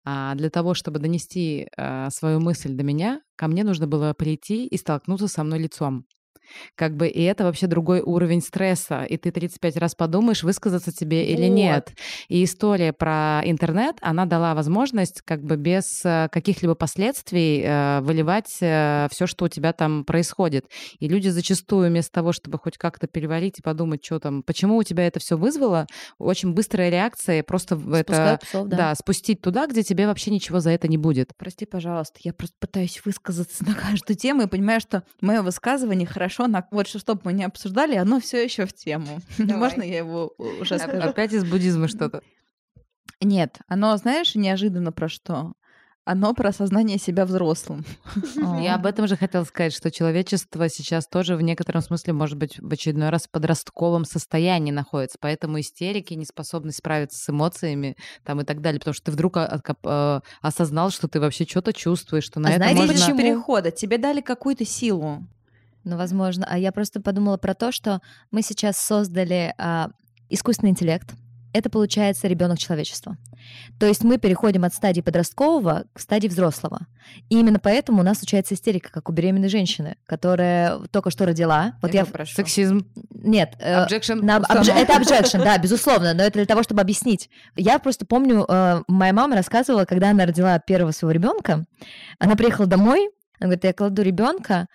а, 0.05 0.35
для 0.35 0.51
того, 0.51 0.75
чтобы 0.75 0.99
донести 0.99 1.69
а, 1.77 2.11
свою 2.11 2.41
мысль 2.41 2.75
до 2.75 2.83
меня, 2.85 3.23
ко 3.37 3.49
мне 3.49 3.65
нужно 3.65 3.87
было 3.87 4.13
прийти 4.13 4.67
и 4.67 4.77
столкнуться 4.77 5.29
со 5.29 5.45
мной 5.45 5.61
лицом. 5.61 6.05
Как 6.75 6.97
бы, 6.97 7.09
и 7.09 7.23
это 7.23 7.45
вообще 7.45 7.67
другой 7.67 8.01
уровень 8.01 8.41
стресса. 8.41 9.05
И 9.05 9.17
ты 9.17 9.31
35 9.31 9.77
раз 9.77 9.95
подумаешь, 9.95 10.43
высказаться 10.43 10.93
тебе 10.93 11.27
или 11.27 11.49
Вот. 11.49 11.55
нет. 11.55 11.93
И 12.29 12.45
история 12.45 12.93
про 12.93 13.43
интернет, 13.45 13.97
она 14.01 14.25
дала 14.27 14.55
возможность 14.55 15.23
как 15.23 15.43
бы 15.43 15.57
без 15.57 16.05
э, 16.05 16.29
каких-либо 16.31 16.75
последствий 16.75 17.63
э, 17.65 18.01
выливать 18.01 18.49
все, 18.49 19.27
что 19.27 19.45
у 19.45 19.49
тебя 19.49 19.73
там 19.73 20.05
происходит. 20.05 20.67
И 20.99 21.09
люди 21.09 21.29
зачастую 21.29 21.89
вместо 21.89 22.13
того, 22.13 22.33
чтобы 22.33 22.59
хоть 22.59 22.77
как-то 22.77 23.07
переварить 23.07 23.59
и 23.59 23.63
подумать, 23.63 24.05
что 24.05 24.19
там, 24.19 24.43
почему 24.43 24.77
у 24.77 24.83
тебя 24.83 25.07
это 25.07 25.21
все 25.21 25.37
вызвало, 25.37 25.87
очень 26.19 26.53
быстрая 26.53 26.91
реакция 26.91 27.43
просто 27.43 27.77
в 27.77 27.93
это... 27.93 28.41
Псов, 28.43 28.69
да. 28.69 28.77
Да, 28.77 28.95
спустить 28.95 29.41
туда, 29.41 29.67
где 29.67 29.83
тебе 29.83 30.07
вообще 30.07 30.31
ничего 30.31 30.61
за 30.61 30.71
это 30.71 30.89
не 30.89 30.99
будет. 30.99 31.31
Прости, 31.37 31.67
пожалуйста, 31.67 32.19
я 32.23 32.33
просто 32.33 32.57
пытаюсь 32.59 33.01
высказаться 33.05 33.65
на 33.67 33.75
каждую 33.75 34.17
тему 34.17 34.43
и 34.43 34.47
понимаю, 34.47 34.81
что 34.81 35.05
мое 35.21 35.43
высказывание 35.43 36.07
хорошо 36.07 36.34
на 36.47 36.67
вот 36.71 36.87
что, 36.89 36.99
что 36.99 37.15
бы 37.15 37.23
мы 37.25 37.33
не 37.33 37.45
обсуждали, 37.45 37.97
оно 37.97 38.21
все 38.21 38.43
еще 38.43 38.67
в 38.67 38.73
тему. 38.73 39.21
Давай. 39.39 39.57
Можно 39.57 39.83
я 39.83 39.99
его 39.99 40.33
уже 40.61 40.79
скажу? 40.79 41.09
Опять 41.09 41.33
из 41.33 41.45
буддизма 41.45 41.89
что-то. 41.89 42.23
Нет, 43.21 43.59
оно, 43.69 43.97
знаешь, 43.97 44.35
неожиданно 44.35 44.93
про 44.93 45.09
что? 45.09 45.53
Оно 46.07 46.35
про 46.35 46.51
осознание 46.51 46.99
себя 46.99 47.25
взрослым. 47.25 47.83
Я 48.37 48.75
об 48.75 48.85
этом 48.85 49.09
же 49.09 49.17
хотела 49.17 49.45
сказать, 49.45 49.73
что 49.75 49.91
человечество 49.91 50.69
сейчас 50.69 51.07
тоже 51.07 51.35
в 51.35 51.41
некотором 51.41 51.81
смысле, 51.81 52.13
может 52.13 52.37
быть, 52.37 52.59
в 52.59 52.71
очередной 52.71 53.09
раз 53.09 53.23
в 53.23 53.31
подростковом 53.31 54.05
состоянии 54.05 54.71
находится. 54.71 55.17
Поэтому 55.19 55.61
истерики, 55.61 56.13
неспособность 56.13 56.79
справиться 56.79 57.19
с 57.19 57.31
эмоциями 57.31 57.97
там 58.23 58.43
и 58.43 58.45
так 58.45 58.61
далее. 58.61 58.81
Потому 58.81 58.93
что 58.93 59.07
ты 59.07 59.13
вдруг 59.13 59.39
а- 59.39 59.63
э, 59.83 60.21
осознал, 60.43 60.91
что 60.91 61.09
ты 61.09 61.21
вообще 61.21 61.47
что-то 61.47 61.73
чувствуешь, 61.73 62.25
что 62.25 62.39
на 62.39 62.49
А 62.49 62.53
это 62.53 62.59
знаете, 62.59 62.81
можно... 62.81 62.95
почему? 62.95 63.19
перехода. 63.19 63.71
Тебе 63.71 63.97
дали 63.97 64.21
какую-то 64.21 64.67
силу. 64.67 65.27
Ну, 65.85 65.97
возможно. 65.97 66.47
А 66.49 66.59
я 66.59 66.73
просто 66.73 67.01
подумала 67.01 67.37
про 67.37 67.55
то, 67.55 67.71
что 67.73 68.01
мы 68.31 68.43
сейчас 68.43 68.79
создали 68.79 69.55
а, 69.59 69.91
искусственный 70.29 70.71
интеллект. 70.71 71.13
Это 71.53 71.71
получается 71.71 72.27
ребенок 72.27 72.59
человечества. 72.59 73.17
То 73.79 73.87
есть 73.87 74.03
мы 74.03 74.19
переходим 74.19 74.65
от 74.65 74.75
стадии 74.75 75.03
подросткового 75.03 75.85
к 75.93 76.01
стадии 76.01 76.27
взрослого. 76.27 76.81
И 77.29 77.39
именно 77.39 77.61
поэтому 77.61 78.01
у 78.01 78.03
нас 78.03 78.19
случается 78.19 78.55
истерика, 78.55 78.91
как 78.91 79.09
у 79.09 79.13
беременной 79.13 79.49
женщины, 79.49 79.97
которая 80.07 80.79
только 80.91 81.11
что 81.11 81.27
родила. 81.27 81.75
Вот 81.81 81.95
я... 81.95 82.07
прошу. 82.07 82.35
Сексизм. 82.35 82.87
Нет. 83.11 83.55
э, 83.61 83.85
Objection. 83.87 84.23
на- 84.23 84.39
обж- 84.39 84.73
Это 84.75 84.95
objection, 84.95 85.45
да, 85.45 85.57
безусловно, 85.63 86.13
но 86.13 86.23
это 86.25 86.33
для 86.41 86.47
того, 86.47 86.65
чтобы 86.65 86.81
объяснить. 86.81 87.31
Я 87.55 87.79
просто 87.79 88.05
помню, 88.05 88.45
э, 88.49 88.83
моя 88.89 89.13
мама 89.13 89.37
рассказывала, 89.37 89.85
когда 89.85 90.11
она 90.11 90.27
родила 90.27 90.59
первого 90.59 90.91
своего 90.91 91.13
ребенка, 91.13 91.65
она 92.19 92.35
приехала 92.35 92.67
домой, 92.67 93.11
она 93.39 93.47
говорит, 93.49 93.63
я 93.65 93.73
кладу 93.75 94.03
ребенка, 94.03 94.67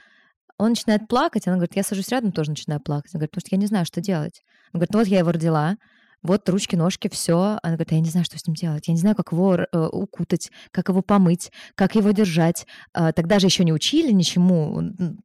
он 0.59 0.71
начинает 0.71 1.07
плакать, 1.07 1.47
она 1.47 1.55
говорит, 1.55 1.75
я 1.77 1.83
сажусь 1.83 2.09
рядом, 2.09 2.33
тоже 2.33 2.51
начинаю 2.51 2.81
плакать. 2.81 3.11
Она 3.13 3.19
говорит, 3.19 3.31
потому 3.31 3.41
что 3.47 3.55
я 3.55 3.59
не 3.59 3.65
знаю, 3.65 3.85
что 3.85 4.01
делать. 4.01 4.43
Она 4.71 4.79
говорит, 4.79 4.93
ну 4.93 4.99
вот 4.99 5.07
я 5.07 5.19
его 5.19 5.31
родила, 5.31 5.77
вот 6.21 6.47
ручки, 6.49 6.75
ножки, 6.75 7.09
все. 7.09 7.59
Она 7.63 7.75
говорит, 7.75 7.91
я 7.91 7.99
не 7.99 8.09
знаю, 8.09 8.25
что 8.25 8.37
с 8.37 8.45
ним 8.45 8.55
делать. 8.55 8.87
Я 8.87 8.93
не 8.93 8.99
знаю, 8.99 9.15
как 9.15 9.31
его 9.31 9.55
э, 9.55 9.89
укутать, 9.91 10.51
как 10.71 10.89
его 10.89 11.01
помыть, 11.01 11.51
как 11.75 11.95
его 11.95 12.11
держать. 12.11 12.67
А, 12.93 13.13
Тогда 13.13 13.39
же 13.39 13.47
еще 13.47 13.63
не 13.63 13.73
учили 13.73 14.11
ничему. 14.11 14.81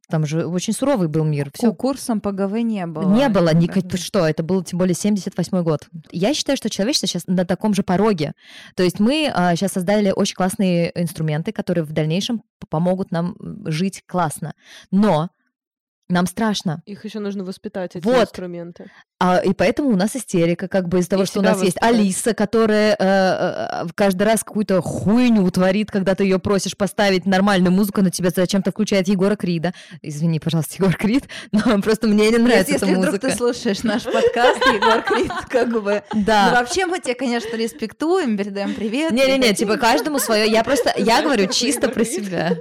Там 0.09 0.25
же 0.25 0.45
очень 0.45 0.73
суровый 0.73 1.07
был 1.07 1.23
мир. 1.23 1.51
Все 1.53 1.73
курсом 1.73 2.21
по 2.21 2.31
ГВ 2.31 2.53
не 2.61 2.85
было. 2.85 3.13
не 3.13 3.29
было 3.29 3.53
никакого, 3.53 3.97
что, 3.97 4.27
это 4.27 4.43
был 4.43 4.63
тем 4.63 4.79
более 4.79 4.95
78 4.95 5.63
год. 5.63 5.87
Я 6.11 6.33
считаю, 6.33 6.57
что 6.57 6.69
человечество 6.69 7.07
сейчас 7.07 7.27
на 7.27 7.45
таком 7.45 7.73
же 7.73 7.83
пороге. 7.83 8.33
То 8.75 8.83
есть 8.83 8.99
мы 8.99 9.31
сейчас 9.55 9.73
создали 9.73 10.11
очень 10.11 10.35
классные 10.35 10.91
инструменты, 10.95 11.51
которые 11.51 11.83
в 11.83 11.91
дальнейшем 11.91 12.41
помогут 12.69 13.11
нам 13.11 13.35
жить 13.65 14.03
классно. 14.05 14.53
Но 14.91 15.29
нам 16.09 16.27
страшно. 16.27 16.81
Их 16.85 17.03
еще 17.05 17.19
нужно 17.19 17.43
воспитать, 17.43 17.95
эти 17.95 18.03
Вот. 18.05 18.23
инструменты. 18.23 18.91
А, 19.19 19.37
и 19.39 19.53
поэтому 19.53 19.89
у 19.89 19.95
нас 19.95 20.15
истерика, 20.15 20.67
как 20.67 20.87
бы 20.89 20.99
из-за 20.99 21.11
того, 21.11 21.23
И 21.23 21.25
что 21.25 21.39
у 21.39 21.41
нас 21.41 21.61
есть 21.63 21.77
воспитать. 21.77 21.99
Алиса, 21.99 22.33
которая 22.33 22.95
э, 22.99 23.85
э, 23.85 23.87
каждый 23.95 24.23
раз 24.23 24.43
какую-то 24.43 24.81
хуйню 24.81 25.49
творит, 25.51 25.89
когда 25.89 26.13
ты 26.15 26.25
ее 26.25 26.37
просишь 26.37 26.75
поставить 26.75 27.25
нормальную 27.25 27.71
музыку, 27.71 28.01
но 28.01 28.09
тебе 28.09 28.29
зачем-то 28.29 28.71
включает 28.71 29.07
Егора 29.07 29.35
Крида. 29.37 29.73
Извини, 30.01 30.39
пожалуйста, 30.39 30.75
Егор 30.79 30.95
Крид, 30.95 31.23
но 31.51 31.81
просто 31.81 32.07
мне 32.07 32.29
не 32.29 32.37
нравится 32.37 32.73
Если 32.73 32.87
эта 32.87 32.97
вдруг 32.99 33.05
музыка. 33.13 33.29
ты 33.29 33.35
слушаешь 33.35 33.83
наш 33.83 34.03
подкаст, 34.03 34.59
Егор 34.73 35.01
Крид, 35.01 35.31
как 35.49 35.81
бы... 35.81 36.03
Да. 36.13 36.49
Ну, 36.51 36.59
вообще 36.59 36.85
мы 36.85 36.99
тебя, 36.99 37.15
конечно, 37.15 37.55
респектуем, 37.55 38.37
передаем 38.37 38.73
привет. 38.75 39.11
Не-не-не, 39.11 39.53
типа 39.55 39.77
каждому 39.77 40.19
свое. 40.19 40.51
Я 40.51 40.63
просто, 40.63 40.93
я 40.97 41.21
говорю 41.23 41.47
чисто 41.47 41.87
про 41.89 42.03
себя. 42.05 42.57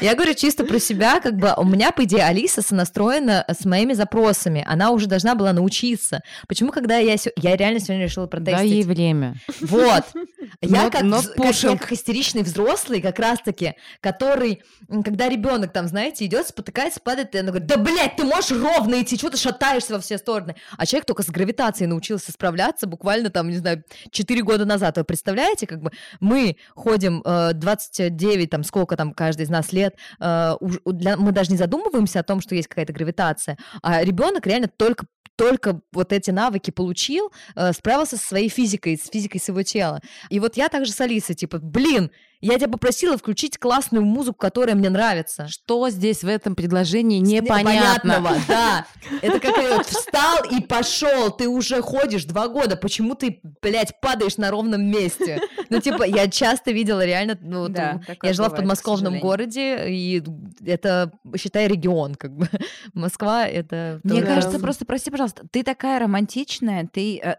Я 0.00 0.14
говорю 0.14 0.34
чисто 0.34 0.64
про 0.64 0.78
себя, 0.78 1.20
как 1.20 1.36
бы 1.36 1.52
у 1.56 1.64
меня, 1.64 1.90
по 1.92 2.04
идее, 2.04 2.24
Алиса 2.24 2.62
сонастроена 2.62 3.44
с 3.48 3.64
моими 3.64 3.92
запросами. 3.94 4.64
Она 4.66 4.90
уже 4.90 5.06
должна 5.06 5.34
была 5.34 5.52
научиться. 5.52 6.20
Почему, 6.46 6.70
когда 6.72 6.98
я... 6.98 7.16
сё- 7.16 7.30
Я 7.36 7.56
реально 7.56 7.80
сегодня 7.80 8.04
решила 8.04 8.26
протестить. 8.26 8.70
ей 8.70 8.82
время. 8.84 9.34
Вот. 9.60 10.04
Я 10.60 10.86
Not- 10.86 10.90
как, 10.90 11.02
вз- 11.02 11.34
как, 11.36 11.62
я 11.62 11.76
как 11.76 11.92
истеричный 11.92 12.42
взрослый, 12.42 13.00
как 13.00 13.18
раз-таки, 13.18 13.74
который, 14.00 14.62
когда 15.04 15.28
ребенок 15.28 15.72
там, 15.72 15.86
знаете, 15.88 16.24
идет, 16.24 16.46
спотыкается, 16.48 17.00
падает, 17.00 17.34
и 17.34 17.38
она 17.38 17.50
говорит, 17.50 17.68
да, 17.68 17.76
блядь, 17.76 18.16
ты 18.16 18.24
можешь 18.24 18.50
ровно 18.52 19.02
идти, 19.02 19.16
что 19.16 19.30
ты 19.30 19.36
шатаешься 19.36 19.94
во 19.94 20.00
все 20.00 20.16
стороны? 20.18 20.54
А 20.76 20.86
человек 20.86 21.06
только 21.06 21.22
с 21.22 21.26
гравитацией 21.26 21.88
научился 21.88 22.32
справляться 22.32 22.86
буквально 22.86 23.30
там, 23.30 23.48
не 23.50 23.56
знаю, 23.58 23.82
4 24.10 24.42
года 24.42 24.64
назад. 24.64 24.96
Вы 24.96 25.04
представляете, 25.04 25.66
как 25.66 25.82
бы 25.82 25.90
мы 26.20 26.56
ходим 26.74 27.22
э, 27.24 27.52
29, 27.54 28.50
там, 28.50 28.64
сколько 28.64 28.96
там 28.96 29.12
каждый 29.12 29.46
из 29.48 29.50
нас 29.50 29.72
лет, 29.72 29.96
э, 30.20 30.54
мы 30.60 31.32
даже 31.32 31.50
не 31.50 31.56
задумываемся 31.56 32.20
о 32.20 32.22
том, 32.22 32.40
что 32.40 32.54
есть 32.54 32.68
какая-то 32.68 32.92
гравитация, 32.92 33.58
а 33.82 34.04
ребенок 34.04 34.46
реально 34.46 34.68
только 34.68 35.06
только 35.36 35.80
вот 35.92 36.12
эти 36.12 36.32
навыки 36.32 36.72
получил, 36.72 37.32
э, 37.54 37.72
справился 37.72 38.16
со 38.16 38.26
своей 38.26 38.48
физикой, 38.48 38.96
с 38.96 39.08
физикой 39.08 39.40
своего 39.40 39.62
тела. 39.62 40.00
И 40.30 40.40
вот 40.40 40.56
я 40.56 40.68
также 40.68 40.90
с 40.90 41.00
Алисой, 41.00 41.36
типа, 41.36 41.58
блин, 41.58 42.10
я 42.40 42.56
тебя 42.58 42.68
попросила 42.68 43.16
включить 43.18 43.58
классную 43.58 44.04
музыку, 44.04 44.38
которая 44.38 44.74
мне 44.76 44.90
нравится. 44.90 45.48
Что 45.48 45.88
здесь 45.90 46.22
в 46.22 46.28
этом 46.28 46.54
предложении 46.54 47.18
непонятно? 47.18 47.58
Непонятного, 47.70 48.36
да. 48.48 48.86
Это 49.22 49.40
как 49.40 49.86
встал 49.86 50.38
и 50.50 50.60
пошел, 50.60 51.30
ты 51.30 51.48
уже 51.48 51.82
ходишь 51.82 52.24
два 52.24 52.48
года, 52.48 52.76
почему 52.76 53.14
ты, 53.14 53.40
блядь, 53.62 54.00
падаешь 54.00 54.36
на 54.36 54.50
ровном 54.50 54.84
месте? 54.84 55.40
Ну, 55.68 55.80
типа, 55.80 56.04
я 56.04 56.28
часто 56.28 56.70
видела 56.70 57.04
реально, 57.04 57.36
ну, 57.40 57.68
Да, 57.68 57.92
м, 57.92 58.00
такое 58.00 58.30
я 58.30 58.34
жила 58.34 58.48
в 58.48 58.50
бывает, 58.50 58.62
подмосковном 58.62 59.18
городе, 59.20 59.88
и 59.88 60.22
это, 60.64 61.12
считай, 61.36 61.66
регион, 61.68 62.14
как 62.14 62.36
бы. 62.36 62.48
Москва— 62.94 63.46
это... 63.48 64.00
Мне 64.04 64.20
тоже- 64.20 64.26
кажется, 64.34 64.58
просто, 64.60 64.84
прости, 64.86 65.10
пожалуйста, 65.10 65.42
ты 65.50 65.62
такая 65.62 65.98
романтичная, 65.98 66.88
ты... 66.92 67.18
э, 67.18 67.36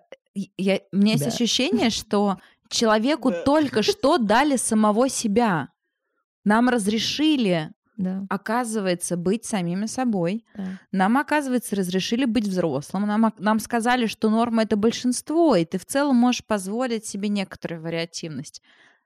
я, 0.57 0.79
у 0.91 0.97
меня 0.97 1.13
есть 1.13 1.23
Да. 1.25 1.31
ощущение, 1.31 1.89
что 1.89 2.37
человеку 2.69 3.31
только 3.45 3.81
что 3.83 4.17
дали 4.17 4.55
самого 4.57 5.09
себя. 5.09 5.69
Нам 6.45 6.69
разрешили, 6.69 7.69
Да, 7.97 8.25
оказывается, 8.29 9.17
быть 9.17 9.43
самими 9.45 9.85
собой. 9.87 10.45
да. 10.55 10.79
Нам, 10.91 11.17
оказывается, 11.17 11.75
разрешили 11.75 12.25
быть 12.25 12.47
взрослым. 12.47 13.05
Нам, 13.07 13.33
нам 13.39 13.59
сказали, 13.59 14.05
что 14.07 14.29
норма— 14.29 14.63
это 14.63 14.75
большинство, 14.77 15.55
и 15.55 15.65
ты 15.65 15.77
в 15.77 15.85
целом 15.85 16.15
можешь 16.15 16.45
позволить 16.45 17.05
себе 17.05 17.27
некоторую 17.29 17.81
вариативность. 17.81 18.61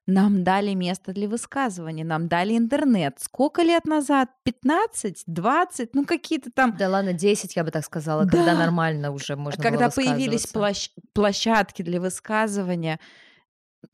Нам 0.06 0.44
дали 0.44 0.74
место 0.74 1.14
для 1.14 1.30
высказывания, 1.30 2.04
нам 2.04 2.28
дали 2.28 2.58
интернет. 2.58 3.20
Сколько 3.22 3.62
лет 3.64 3.86
назад? 3.86 4.30
15? 4.44 5.24
20? 5.26 5.96
Ну, 5.96 6.06
какие-то 6.06 6.52
там... 6.52 6.76
Да 6.78 6.90
ладно, 6.90 7.14
10, 7.14 7.56
я 7.56 7.64
бы 7.64 7.72
так 7.72 7.86
сказала, 7.86 8.26
когда 8.28 8.48
Да. 8.54 8.58
нормально 8.58 9.12
уже 9.12 9.38
можно 9.38 9.64
Когда 9.64 9.86
было 9.88 9.96
появились 9.96 10.46
площ- 10.54 10.90
площадки 11.14 11.84
для 11.84 12.02
высказывания, 12.02 13.00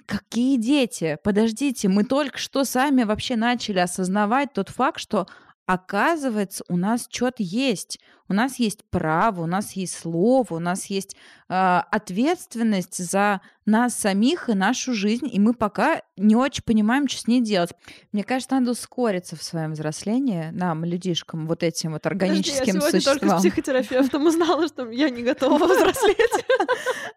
какие 0.06 0.58
дети? 0.58 1.18
Подождите, 1.24 1.88
мы 1.88 2.04
только 2.04 2.38
что 2.38 2.64
сами 2.64 3.04
вообще 3.04 3.36
начали 3.36 3.80
осознавать 3.80 4.54
тот 4.54 4.70
факт, 4.70 5.00
что 5.00 5.28
оказывается 5.66 6.64
у 6.68 6.78
нас 6.78 7.08
что-то 7.10 7.44
есть. 7.44 8.00
У 8.30 8.34
нас 8.34 8.58
есть 8.60 8.86
право, 8.92 9.42
у 9.42 9.46
нас 9.48 9.74
есть 9.74 9.98
слово, 9.98 10.48
у 10.52 10.60
нас 10.60 10.86
есть 10.86 11.16
э, 11.50 11.82
ответственность 11.92 13.04
за 13.04 13.42
нас 13.66 13.96
самих 13.96 14.50
и 14.50 14.54
нашу 14.54 14.94
жизнь, 14.94 15.28
и 15.32 15.40
мы 15.40 15.54
пока 15.54 16.02
не 16.18 16.36
очень 16.36 16.64
понимаем, 16.64 17.08
что 17.08 17.22
с 17.22 17.28
ней 17.28 17.42
делать. 17.42 17.72
Мне 18.12 18.24
кажется, 18.24 18.56
надо 18.56 18.72
ускориться 18.72 19.36
в 19.36 19.44
своем 19.44 19.74
взрослении 19.74 20.50
нам, 20.52 20.84
людишкам, 20.84 21.48
вот 21.48 21.64
этим 21.64 21.94
вот 21.94 22.06
органическим 22.06 22.76
Подожди, 22.76 22.86
я 22.86 22.92
существам. 22.92 23.20
только 23.20 23.38
с 23.38 23.42
психотерапевтом 23.42 24.26
узнала, 24.26 24.68
что 24.68 24.90
я 24.92 25.10
не 25.10 25.24
готова 25.24 25.58
взрослеть. 25.74 26.46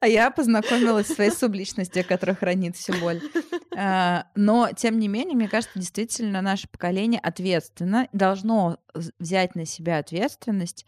А 0.00 0.08
я 0.08 0.30
познакомилась 0.30 1.08
с 1.08 1.14
своей 1.14 1.30
субличностью, 1.30 2.04
которая 2.06 2.36
хранит 2.36 2.76
всю 2.76 2.94
боль. 2.94 3.20
А, 3.76 4.26
но, 4.34 4.70
тем 4.76 4.98
не 4.98 5.08
менее, 5.08 5.36
мне 5.36 5.48
кажется, 5.48 5.78
действительно 5.78 6.42
наше 6.42 6.68
поколение 6.68 7.20
ответственно, 7.20 8.08
должно 8.12 8.78
взять 9.18 9.54
на 9.54 9.64
себя 9.64 9.98
ответственность 9.98 10.84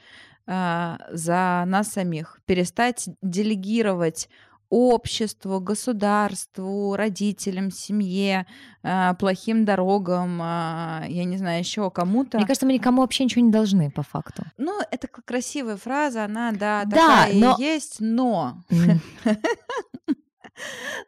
а, 0.47 0.99
за 1.11 1.65
нас 1.67 1.93
самих, 1.93 2.41
перестать 2.45 3.09
делегировать 3.23 4.29
обществу, 4.71 5.61
государству, 5.61 6.97
родителям, 6.97 7.71
семье, 7.71 8.47
а, 8.83 9.15
плохим 9.15 9.65
дорогам, 9.65 10.39
я 10.39 11.25
не 11.25 11.37
знаю, 11.37 11.61
еще 11.61 11.91
кому-то. 11.91 12.39
Мне 12.39 12.47
кажется, 12.47 12.67
мы 12.67 12.73
никому 12.73 13.03
вообще 13.03 13.25
ничего 13.25 13.45
не 13.45 13.53
должны, 13.53 13.91
по 13.91 14.03
факту. 14.03 14.43
Ну, 14.59 14.81
это 14.91 15.07
красивая 15.07 15.77
фраза, 15.77 16.25
она, 16.25 16.53
да, 16.53 16.85
такая 16.85 17.33
да, 17.33 17.39
но... 17.39 17.57
и 17.59 17.63
есть, 17.63 18.01
но... 18.01 18.65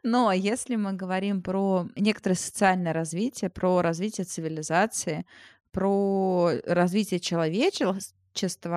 Но 0.03 0.31
если 0.31 0.75
мы 0.75 0.93
говорим 0.93 1.41
про 1.41 1.87
некоторое 1.95 2.35
социальное 2.35 2.93
развитие, 2.93 3.49
про 3.49 3.81
развитие 3.81 4.25
цивилизации, 4.25 5.25
про 5.71 6.51
развитие 6.65 7.19
человечества, 7.19 8.11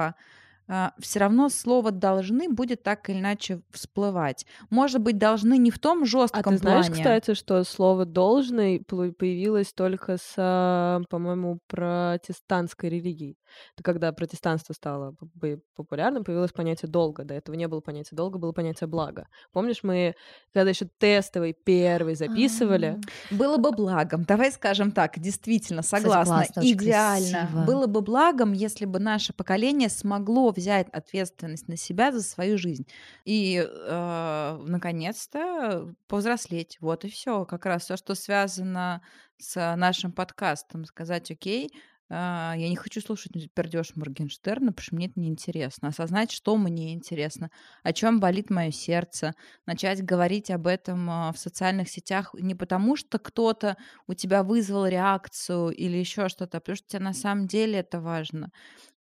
а, 0.01 0.15
все 1.01 1.19
равно 1.19 1.49
слово 1.49 1.91
должны 1.91 2.49
будет 2.49 2.83
так 2.83 3.11
или 3.11 3.19
иначе 3.19 3.61
всплывать. 3.71 4.47
Может 4.71 5.01
быть, 5.01 5.19
должны 5.19 5.59
не 5.59 5.71
в 5.71 5.79
том 5.79 6.05
жестком 6.07 6.55
а 6.55 6.57
ты 6.57 6.59
знаешь, 6.59 6.87
плане. 6.87 7.03
кстати, 7.03 7.35
что 7.35 7.65
слово 7.65 8.05
должный 8.05 8.81
появилось 8.85 9.73
только 9.73 10.17
с, 10.17 10.35
а, 10.37 11.01
по-моему, 11.11 11.59
протестантской 11.67 12.89
религией. 12.89 13.37
Это 13.75 13.83
когда 13.83 14.13
протестанство 14.13 14.73
стало 14.73 15.15
популярным, 15.75 16.23
появилось 16.23 16.53
понятие 16.53 16.89
долга. 16.89 17.25
До 17.25 17.35
этого 17.35 17.57
не 17.57 17.67
было 17.67 17.81
понятия 17.81 18.15
долга, 18.15 18.39
было 18.39 18.53
понятие 18.53 18.87
блага. 18.87 19.27
Помнишь, 19.53 19.83
мы 19.83 20.15
когда 20.55 20.71
еще 20.71 20.89
тестовый 20.99 21.53
первый 21.53 22.15
записывали? 22.15 23.01
Было 23.31 23.57
бы 23.57 23.73
благом. 23.73 24.25
Давай 24.25 24.53
скажем 24.53 24.93
так, 24.93 25.19
действительно, 25.19 25.83
согласна. 25.83 26.47
Идеально. 26.57 27.65
Было 27.67 27.87
бы 27.87 28.03
благом, 28.03 28.53
если 28.53 28.85
бы 28.85 28.99
наше 29.01 29.33
поколение 29.33 29.89
смогло 29.89 30.53
взять 30.61 30.89
ответственность 30.91 31.69
на 31.69 31.77
себя 31.77 32.13
за 32.13 32.23
свою 32.23 32.59
жизнь. 32.59 32.87
И, 33.25 33.65
э, 33.67 34.65
наконец-то, 34.67 35.95
повзрослеть. 36.07 36.79
Вот 36.81 37.05
и 37.05 37.11
все. 37.11 37.45
Как 37.45 37.67
раз 37.67 37.85
все, 37.85 37.97
что 37.97 38.15
связано 38.15 39.03
с 39.39 39.77
нашим 39.77 40.13
подкастом, 40.13 40.85
сказать, 40.85 41.31
окей, 41.31 41.71
а, 42.13 42.55
я 42.57 42.69
не 42.69 42.75
хочу 42.75 43.01
слушать 43.01 43.33
пердеж 43.55 43.95
Моргенштерна, 43.95 44.73
потому 44.73 44.85
что 44.85 44.97
мне 44.97 45.07
это 45.07 45.21
неинтересно. 45.21 45.89
Осознать, 45.89 46.33
что 46.33 46.57
мне 46.57 46.93
интересно, 46.93 47.51
о 47.85 47.93
чем 47.93 48.19
болит 48.19 48.51
мое 48.51 48.73
сердце, 48.73 49.35
начать 49.65 50.05
говорить 50.05 50.51
об 50.51 50.67
этом 50.67 51.09
а, 51.09 51.33
в 51.33 51.39
социальных 51.39 51.89
сетях 51.89 52.35
не 52.35 52.57
потому, 52.57 52.97
что 52.97 53.21
кто-то 53.21 53.77
у 54.09 54.15
тебя 54.15 54.43
вызвал 54.43 54.87
реакцию 54.87 55.69
или 55.69 55.97
еще 55.99 56.29
что-то, 56.29 56.59
а 56.59 56.61
потому 56.61 56.77
что 56.77 56.89
тебе 56.89 57.01
на 57.01 57.13
самом 57.13 57.47
деле 57.47 57.79
это 57.79 58.01
важно 58.01 58.51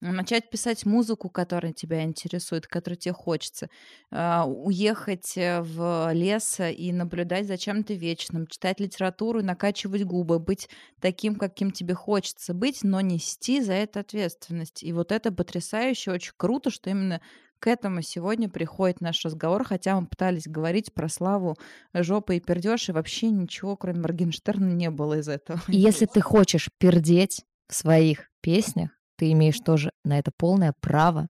начать 0.00 0.50
писать 0.50 0.86
музыку, 0.86 1.28
которая 1.28 1.72
тебя 1.72 2.02
интересует, 2.04 2.66
которую 2.66 2.98
тебе 2.98 3.12
хочется, 3.12 3.68
а, 4.10 4.46
уехать 4.46 5.36
э, 5.36 5.60
в 5.60 6.10
лес 6.12 6.60
и 6.60 6.92
наблюдать 6.92 7.46
за 7.46 7.58
чем-то 7.58 7.94
вечным, 7.94 8.46
читать 8.46 8.80
литературу, 8.80 9.42
накачивать 9.42 10.04
губы, 10.04 10.38
быть 10.38 10.68
таким, 11.00 11.36
каким 11.36 11.70
тебе 11.70 11.94
хочется 11.94 12.54
быть, 12.54 12.82
но 12.82 13.00
нести 13.00 13.60
за 13.60 13.74
это 13.74 14.00
ответственность. 14.00 14.82
И 14.82 14.92
вот 14.92 15.12
это 15.12 15.32
потрясающе, 15.32 16.12
очень 16.12 16.32
круто, 16.36 16.70
что 16.70 16.90
именно 16.90 17.20
к 17.60 17.66
этому 17.66 18.00
сегодня 18.00 18.48
приходит 18.48 19.02
наш 19.02 19.22
разговор, 19.24 19.64
хотя 19.64 20.00
мы 20.00 20.06
пытались 20.06 20.48
говорить 20.48 20.94
про 20.94 21.08
славу 21.08 21.56
жопы 21.92 22.36
и 22.36 22.40
пердеж, 22.40 22.88
и 22.88 22.92
вообще 22.92 23.28
ничего, 23.28 23.76
кроме 23.76 24.00
Моргенштерна, 24.00 24.72
не 24.72 24.90
было 24.90 25.18
из 25.18 25.28
этого. 25.28 25.60
Если 25.68 26.06
ты 26.06 26.22
хочешь 26.22 26.70
пердеть 26.78 27.44
в 27.68 27.74
своих 27.74 28.30
песнях, 28.40 28.90
ты 29.20 29.32
имеешь 29.32 29.58
тоже 29.58 29.92
на 30.02 30.18
это 30.18 30.32
полное 30.34 30.72
право, 30.80 31.28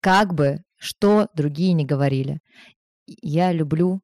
как 0.00 0.34
бы 0.34 0.62
что 0.76 1.28
другие 1.32 1.72
не 1.72 1.84
говорили. 1.84 2.40
Я 3.06 3.52
люблю 3.52 4.00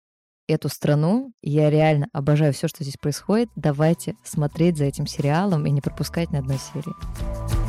эту 0.47 0.68
страну, 0.68 1.32
я 1.42 1.70
реально 1.70 2.07
обожаю 2.12 2.53
все, 2.53 2.68
что 2.68 2.84
здесь 2.84 2.97
происходит. 2.97 3.49
Давайте 3.57 4.14
смотреть 4.22 4.76
за 4.76 4.84
этим 4.84 5.09
сериалом 5.09 5.66
и 5.66 5.72
не 5.72 5.80
пропускать 5.80 6.30
ни 6.30 6.36
одной 6.36 6.59
серии. 6.59 7.63